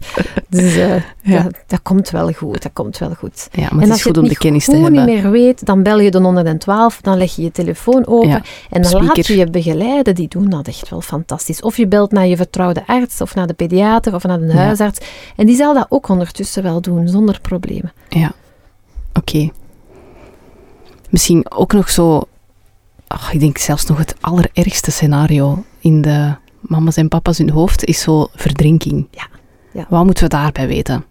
[0.50, 1.44] Dus eh, Ja.
[1.44, 3.48] dat, dat komt wel goed, dat komt wel goed.
[3.52, 4.92] Ja, maar en het als is je goed het om de niet kennis te hebben.
[4.92, 8.42] niet meer weet, dan bel je de 112, dan leg je je telefoon open Ja,
[8.70, 10.16] en dan laat je je begeleiden.
[10.16, 11.62] Die doen dat echt wel fantastisch.
[11.62, 15.00] Of je belt naar je vertrouwde arts, of naar de pediater, of naar de huisarts.
[15.36, 17.92] En die zal dat ook ondertussen wel doen, zonder problemen.
[18.10, 18.32] Ja,
[19.14, 19.50] oké.
[21.10, 22.22] Misschien ook nog zo...
[23.10, 27.86] ach, ik denk zelfs nog het allerergste scenario in de mama's en papa's hun hoofd
[27.86, 29.08] is zo verdrinking.
[29.12, 29.28] Ja,
[29.72, 29.86] ja.
[29.90, 31.04] Wat moeten we daarbij weten?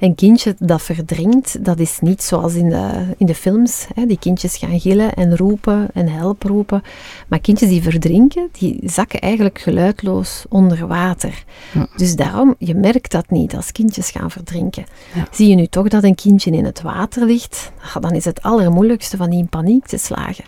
[0.00, 3.86] Een kindje dat verdrinkt, dat is niet zoals in de, in de films.
[3.94, 4.06] Hè.
[4.06, 6.82] Die kindjes gaan gillen en roepen en help roepen.
[7.28, 11.44] Maar kindjes die verdrinken, die zakken eigenlijk geluidloos onder water.
[11.72, 11.86] Ja.
[11.96, 14.84] Dus daarom, je merkt dat niet als kindjes gaan verdrinken.
[15.14, 15.26] Ja.
[15.30, 18.42] Zie je nu toch dat een kindje in het water ligt, ah, dan is het
[18.42, 20.44] allermoeilijkste van die in paniek te slagen.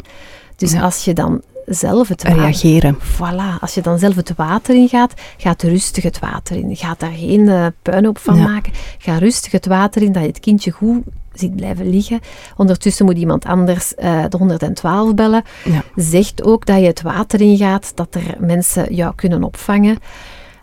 [0.56, 0.80] Dus Ja.
[0.80, 2.38] als je dan zelf het water...
[2.38, 2.98] Reageren.
[2.98, 6.76] Voilà, als je dan zelf het water in gaat, gaat rustig het water in.
[6.76, 8.42] Ga daar geen eh, puinhoop van Ja.
[8.48, 8.72] maken.
[8.98, 11.02] Ga rustig het water in, dat je het kindje goed
[11.32, 12.20] ziet blijven liggen.
[12.56, 15.42] Ondertussen moet iemand anders eh, de 112 bellen.
[15.64, 15.82] Ja.
[15.96, 19.98] Zegt ook dat je het water in gaat, dat er mensen jou kunnen opvangen.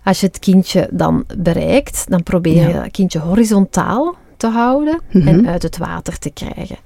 [0.03, 5.27] Als je het kindje dan bereikt, dan probeer je het kindje horizontaal te houden Mhm.
[5.27, 6.77] en uit het water te krijgen.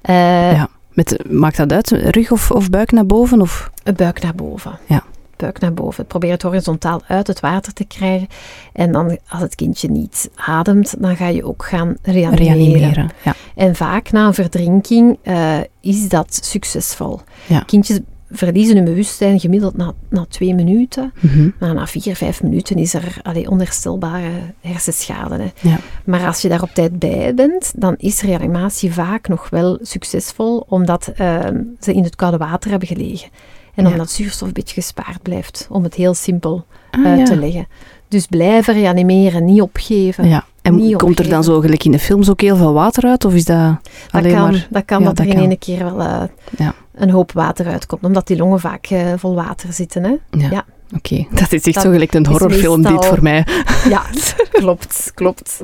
[0.00, 0.68] Eh, Ja.
[0.92, 1.90] Met, maakt dat uit?
[1.90, 3.40] Rug of, of buik naar boven?
[3.40, 3.70] Of?
[3.96, 4.78] Buik naar boven.
[4.86, 5.02] Ja.
[5.36, 6.06] Buik naar boven.
[6.06, 8.28] Probeer het horizontaal uit het water te krijgen.
[8.72, 12.44] En dan, als het kindje niet ademt, dan ga je ook gaan reanimeren.
[12.44, 13.10] Reanimeren.
[13.24, 13.34] Ja.
[13.54, 17.20] En vaak na een verdrinking eh, is dat succesvol.
[17.46, 17.60] Ja.
[17.60, 18.00] Kindjes
[18.32, 21.12] verliezen hun bewustzijn gemiddeld na, na twee minuten.
[21.20, 21.48] Mhm.
[21.58, 24.30] Maar na vier, vijf minuten is er allee, onherstelbare
[24.60, 25.34] hersenschade.
[25.34, 25.68] Hè.
[25.68, 25.78] Ja.
[26.04, 30.64] Maar als je daar op tijd bij bent, dan is reanimatie vaak nog wel succesvol,
[30.68, 33.28] omdat ehm, ze in het koude water hebben gelegen.
[33.74, 33.90] En Ja.
[33.90, 37.24] omdat zuurstof een beetje gespaard blijft, om het heel simpel Ah, uit ja.
[37.24, 37.66] te leggen.
[38.08, 40.28] Dus blijven reanimeren, niet opgeven.
[40.28, 40.44] Ja.
[40.62, 43.24] En Niet komt er dan zo gelijk in de films ook heel veel water uit?
[43.24, 43.80] Of is dat Dat
[44.10, 44.66] alleen kan, maar...
[44.70, 46.22] dat, kan Ja, dat er in één keer wel eh,
[46.58, 46.74] Ja.
[46.94, 50.04] Een hoop water uitkomt, omdat die longen vaak eh, vol water zitten.
[50.04, 50.14] Hè?
[50.38, 50.50] Ja.
[50.50, 50.64] Ja.
[50.96, 53.46] Oké, dat is echt Dat zo gelijk een horrorfilm dit voor mij.
[53.88, 54.02] Ja,
[54.50, 55.62] klopt, klopt.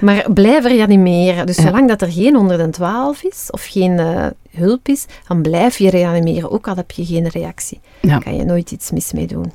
[0.00, 1.46] Maar blijven reanimeren.
[1.46, 1.62] Dus Ja.
[1.62, 6.50] zolang dat er geen 112 is of geen eh, hulp is, dan blijf je reanimeren,
[6.50, 7.80] ook al heb je geen reactie.
[8.00, 8.08] Ja.
[8.08, 9.52] Daar kan je nooit iets mis mee doen.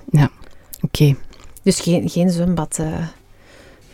[0.81, 1.15] Oké.
[1.63, 2.87] Dus geen, geen, zwembad, eh,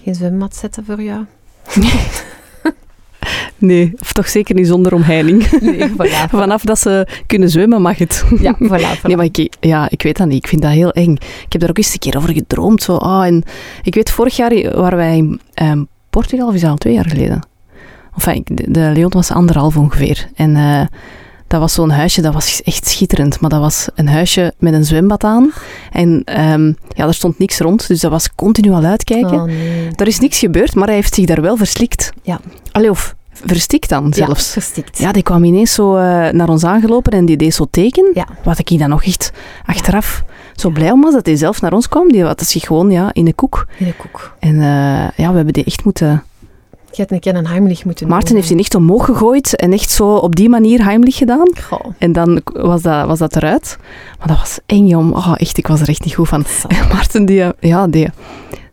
[0.04, 1.26] geen zwembad zetten voor jou.
[3.60, 5.60] Nee, of toch zeker niet zonder omheining.
[5.62, 6.30] Nee, voilà.
[6.30, 8.26] Vanaf dat ze kunnen zwemmen mag het.
[8.40, 9.02] Ja, voilà, voilà.
[9.04, 10.38] Nee, maar ik, ja, ik weet dat niet.
[10.44, 11.12] Ik vind dat heel eng.
[11.46, 12.84] Ik heb daar ook eens een keer over gedroomd.
[12.84, 12.96] Zo.
[12.96, 13.44] Ah, en
[13.84, 17.10] ik weet, vorig jaar waren wij in ehm, Portugal, of is dat al twee jaar
[17.10, 17.48] geleden?
[18.16, 20.30] Enfin, de, de Leon was anderhalf ongeveer.
[20.36, 20.82] En eh,
[21.48, 23.40] Dat was zo'n huisje, dat was echt schitterend.
[23.40, 25.52] Maar dat was een huisje met een zwembad aan.
[25.92, 29.34] En ehm, ja, er stond niks rond, dus dat was continu al uitkijken.
[29.34, 29.90] Oh, nee.
[29.96, 32.12] Er is niks gebeurd, maar hij heeft zich daar wel verslikt.
[32.24, 32.40] Ja.
[32.72, 33.16] Allee, of
[33.46, 34.52] verstikt dan Ja, zelfs.
[34.52, 34.98] verstikt.
[34.98, 38.12] Ja, die kwam ineens zo eh, naar ons aangelopen en die deed zo teken.
[38.14, 38.28] Ja.
[38.44, 39.32] Wat ik hier dan nog echt
[39.66, 40.24] achteraf
[40.56, 42.12] zo blij om was dat hij zelf naar ons kwam.
[42.12, 43.66] Die had zich gewoon ja, in de koek.
[43.78, 44.36] In de koek.
[44.40, 46.24] En eh, ja, we hebben die echt moeten...
[46.92, 48.38] Je hebt een keer een Heimlich moeten Maarten doen.
[48.38, 51.48] heeft die echt omhoog gegooid en echt zo op die manier heimlich gedaan.
[51.68, 53.78] Goh, En dan was dat, was dat eruit.
[54.20, 55.16] Maar dat was eng, jong.
[55.16, 56.46] Oh, echt, ik was er echt niet goed van.
[56.94, 58.10] Maarten, die, eh, ja, die,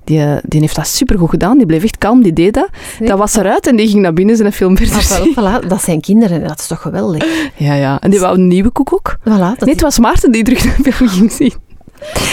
[0.07, 1.57] die, die heeft dat supergoed gedaan.
[1.57, 2.69] Die bleef echt kalm, die deed dat.
[2.99, 6.01] Dat was eruit en die ging naar binnen zijn film verder Ah, voilà, dat zijn
[6.01, 7.25] kinderen, dat is toch geweldig.
[7.57, 8.01] Ja, ja.
[8.01, 9.17] En die wou een nieuwe koek ook.
[9.21, 9.25] Voilà,
[9.59, 11.53] Nee, het was Maarten die terug de film ging zien.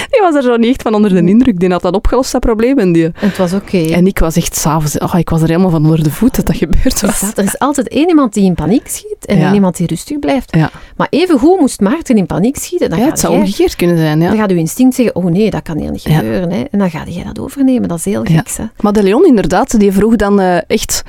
[0.09, 1.59] Die was er zo niet echt van onder de indruk.
[1.59, 2.79] Die had dat opgelost, dat probleem.
[2.79, 3.77] En, die, het was oké.
[3.77, 4.97] en ik was echt s'avonds...
[4.97, 7.19] Oh, ik was er helemaal van onder de voet dat dat gebeurd Is was.
[7.19, 10.19] dat- Er is altijd één iemand die in paniek schiet en één iemand die rustig
[10.19, 10.55] blijft.
[10.97, 12.89] Maar even hoe moest Maarten in paniek schieten?
[12.89, 14.27] Dan ja het zou jij- omgekeerd kunnen zijn, ja.
[14.29, 16.51] Dan gaat uw instinct zeggen, oh nee, dat kan hier niet gebeuren.
[16.51, 16.63] Hè.
[16.71, 17.87] En dan ga jij dat overnemen.
[17.87, 18.37] Dat is heel Ja.
[18.37, 18.49] gek.
[18.57, 18.63] Hè.
[18.79, 21.03] Maar de Leon, inderdaad, die vroeg dan eh, echt...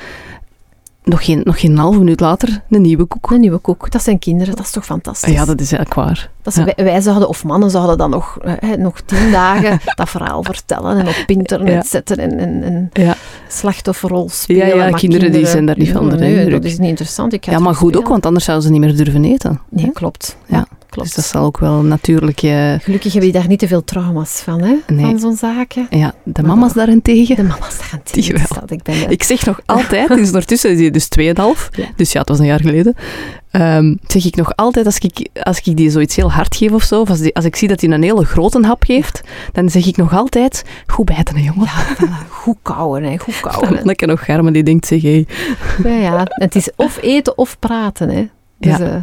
[1.04, 3.30] Nog geen, nog geen halve minuut later, een nieuwe koek.
[3.30, 5.32] Een nieuwe koek, dat zijn kinderen, dat is toch fantastisch.
[5.32, 6.30] Ja, dat is eigenlijk waar.
[6.42, 6.64] Dat ja.
[6.64, 10.98] wij, wij zouden, of mannen zouden dan nog, eh, nog tien dagen dat verhaal vertellen
[10.98, 11.82] en op internet Ja.
[11.82, 13.16] zetten en, en, en Ja,
[13.48, 14.76] slachtofferrol spelen.
[14.76, 17.32] Ja, kinderen die zijn daar niet van onder de nee, dat is niet interessant.
[17.32, 19.60] Ik ja maar goed ook, want anders zouden ze niet meer durven eten.
[19.68, 20.36] Nee, klopt.
[20.46, 20.66] Ja.
[20.94, 21.08] Klopt.
[21.14, 22.42] Dus dat zal ook wel natuurlijk...
[22.42, 24.74] eh, Gelukkig heb je daar niet te veel trauma's van, hè?
[24.86, 25.04] Nee.
[25.04, 25.86] Van zo'n zaken.
[25.90, 27.36] ja, de Maar mama's daarentegen...
[27.36, 28.62] De mama's daar aan Die wel.
[28.66, 31.22] Ik ben Ik zeg nog altijd, dus ondertussen is hij dus 2,5,
[31.70, 31.86] Ja.
[31.96, 32.94] dus ja, het was een jaar geleden,
[33.50, 36.82] ehm, zeg ik nog altijd, als ik, als ik die zoiets heel hard geef of
[36.82, 39.20] zo, of als, die, als ik zie dat hij een hele grote hap geeft,
[39.52, 41.64] dan zeg ik nog altijd, goed bijten, hè, jongen.
[41.64, 42.28] Ja, voilà.
[42.30, 43.18] goed kouwen, hè.
[43.18, 43.74] Goed kouwen.
[43.76, 45.24] Dan ik nog Germen die denkt, zeg, hé,
[45.84, 46.22] Ja, ja.
[46.28, 48.28] Het is of eten of praten, hè.
[48.58, 48.84] Dus, Ja.
[48.94, 49.00] eh,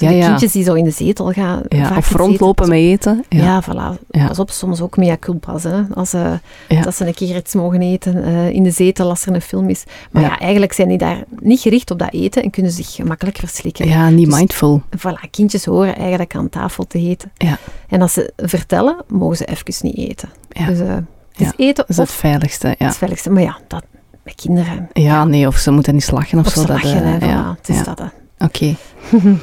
[0.00, 1.62] Ja, de kindjes die zo in de zetel gaan.
[1.68, 3.24] ja, of rondlopen met eten.
[3.28, 4.08] Ja, Ja, voilà.
[4.26, 5.82] Pas op, soms ook mea culpa's, hè.
[5.94, 6.32] Als, eh,
[6.68, 6.82] Ja.
[6.82, 9.68] Dat ze een keer iets mogen eten eh, in de zetel als er een film
[9.68, 9.84] is.
[10.10, 10.38] Maar Ja.
[10.38, 13.88] eigenlijk zijn die daar niet gericht op dat eten en kunnen zich gemakkelijk verslikken.
[13.88, 14.82] ja, niet Dus- mindful.
[14.98, 17.30] Voilà, kindjes horen eigenlijk aan tafel te eten.
[17.36, 17.58] Ja.
[17.88, 20.28] En als ze vertellen, mogen ze even niet eten.
[20.48, 21.04] Ja, Dus eh, het
[21.36, 21.52] is Ja.
[21.56, 22.86] eten dat is het veiligste, ja.
[22.86, 23.30] het veiligste.
[23.30, 23.84] Maar ja, dat
[24.24, 24.88] met kinderen.
[24.92, 26.60] Ja, nee, of ze moeten niet slachen of, Of zo.
[26.60, 27.82] ze dat, lachen, eh, ja, Het is ja.
[27.84, 28.06] dat, hè.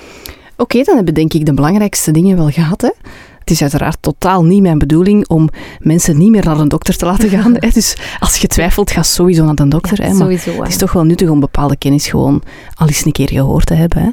[0.58, 0.84] Oké.
[0.84, 2.82] Dan hebben we denk ik de belangrijkste dingen wel gehad.
[2.82, 2.92] Hè?
[3.40, 5.50] Het is uiteraard totaal niet mijn bedoeling om
[5.80, 7.54] mensen niet meer naar een dokter te laten gaan.
[7.60, 7.70] Hè?
[7.70, 10.02] Dus als je twijfelt, ga sowieso naar de dokter.
[10.02, 10.14] Ja, hè?
[10.14, 10.52] Maar sowieso.
[10.52, 10.58] hè.
[10.58, 12.42] het is toch wel nuttig om bepaalde kennis gewoon
[12.74, 14.02] al eens een keer gehoord te hebben.
[14.04, 14.10] Hè?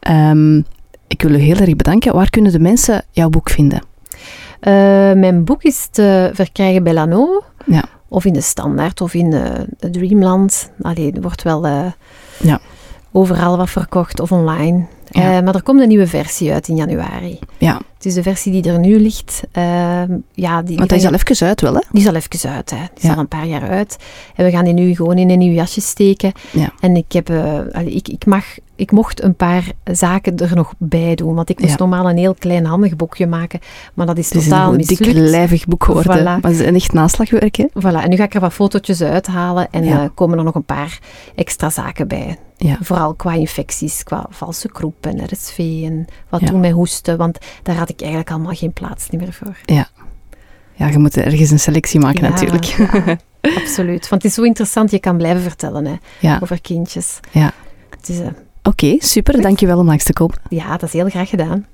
[0.00, 0.56] Ehm,
[1.06, 2.14] ik wil u heel erg bedanken.
[2.14, 3.82] Waar kunnen de mensen jouw boek vinden?
[4.60, 4.72] Eh,
[5.12, 7.42] mijn boek is te verkrijgen bij Lano.
[7.66, 7.84] Ja.
[8.08, 10.70] Of in de Standaard of in eh, Dreamland.
[10.82, 11.84] Allee, er wordt wel eh,
[12.42, 12.60] Ja.
[13.12, 14.86] overal wat verkocht of online.
[15.14, 15.36] Ja.
[15.36, 17.38] Eh, maar er komt een nieuwe versie uit in januari.
[17.58, 19.42] Ja, Het is de versie die er nu ligt.
[19.52, 21.80] Ehm, ja, die, want die is al even uit wel, hè?
[21.90, 22.76] Die is al even uit, hè.
[22.76, 23.12] Die is Ja.
[23.12, 23.96] al een paar jaar uit.
[24.34, 26.32] En we gaan die nu gewoon in een nieuw jasje steken.
[26.50, 26.72] Ja.
[26.80, 28.44] En ik, heb, eh, ik, ik, mag,
[28.76, 31.34] ik mocht een paar zaken er nog bij doen.
[31.34, 33.60] Want ik moest normaal een heel klein handig boekje maken.
[33.94, 36.20] Maar dat is Het is totaal een dik, lijvig boek geworden.
[36.20, 36.24] Voilà.
[36.24, 37.66] Maar het is een echt naslagwerk, hè?
[37.78, 39.68] Voilà, en nu ga ik er wat fotootjes uithalen.
[39.70, 40.98] En eh, komen er nog een paar
[41.34, 42.38] extra zaken bij.
[42.68, 42.78] Ja.
[42.80, 46.46] Vooral qua infecties, qua valse kroep en RSV en wat Ja.
[46.46, 47.16] doen met hoesten.
[47.16, 49.56] Want daar had ik eigenlijk allemaal geen plaats meer voor.
[49.64, 52.64] Ja, je moet ergens een selectie maken Ja, natuurlijk.
[52.64, 53.16] ja,
[53.56, 54.08] absoluut.
[54.08, 57.20] Want het is zo interessant, je kan blijven vertellen hè, Ja, over kindjes.
[57.30, 57.52] Ja.
[57.90, 58.26] Het is, eh,
[58.62, 59.40] oké, super.
[59.42, 60.36] Dankjewel om langs te komen.
[60.48, 61.66] ja, dat is heel graag gedaan.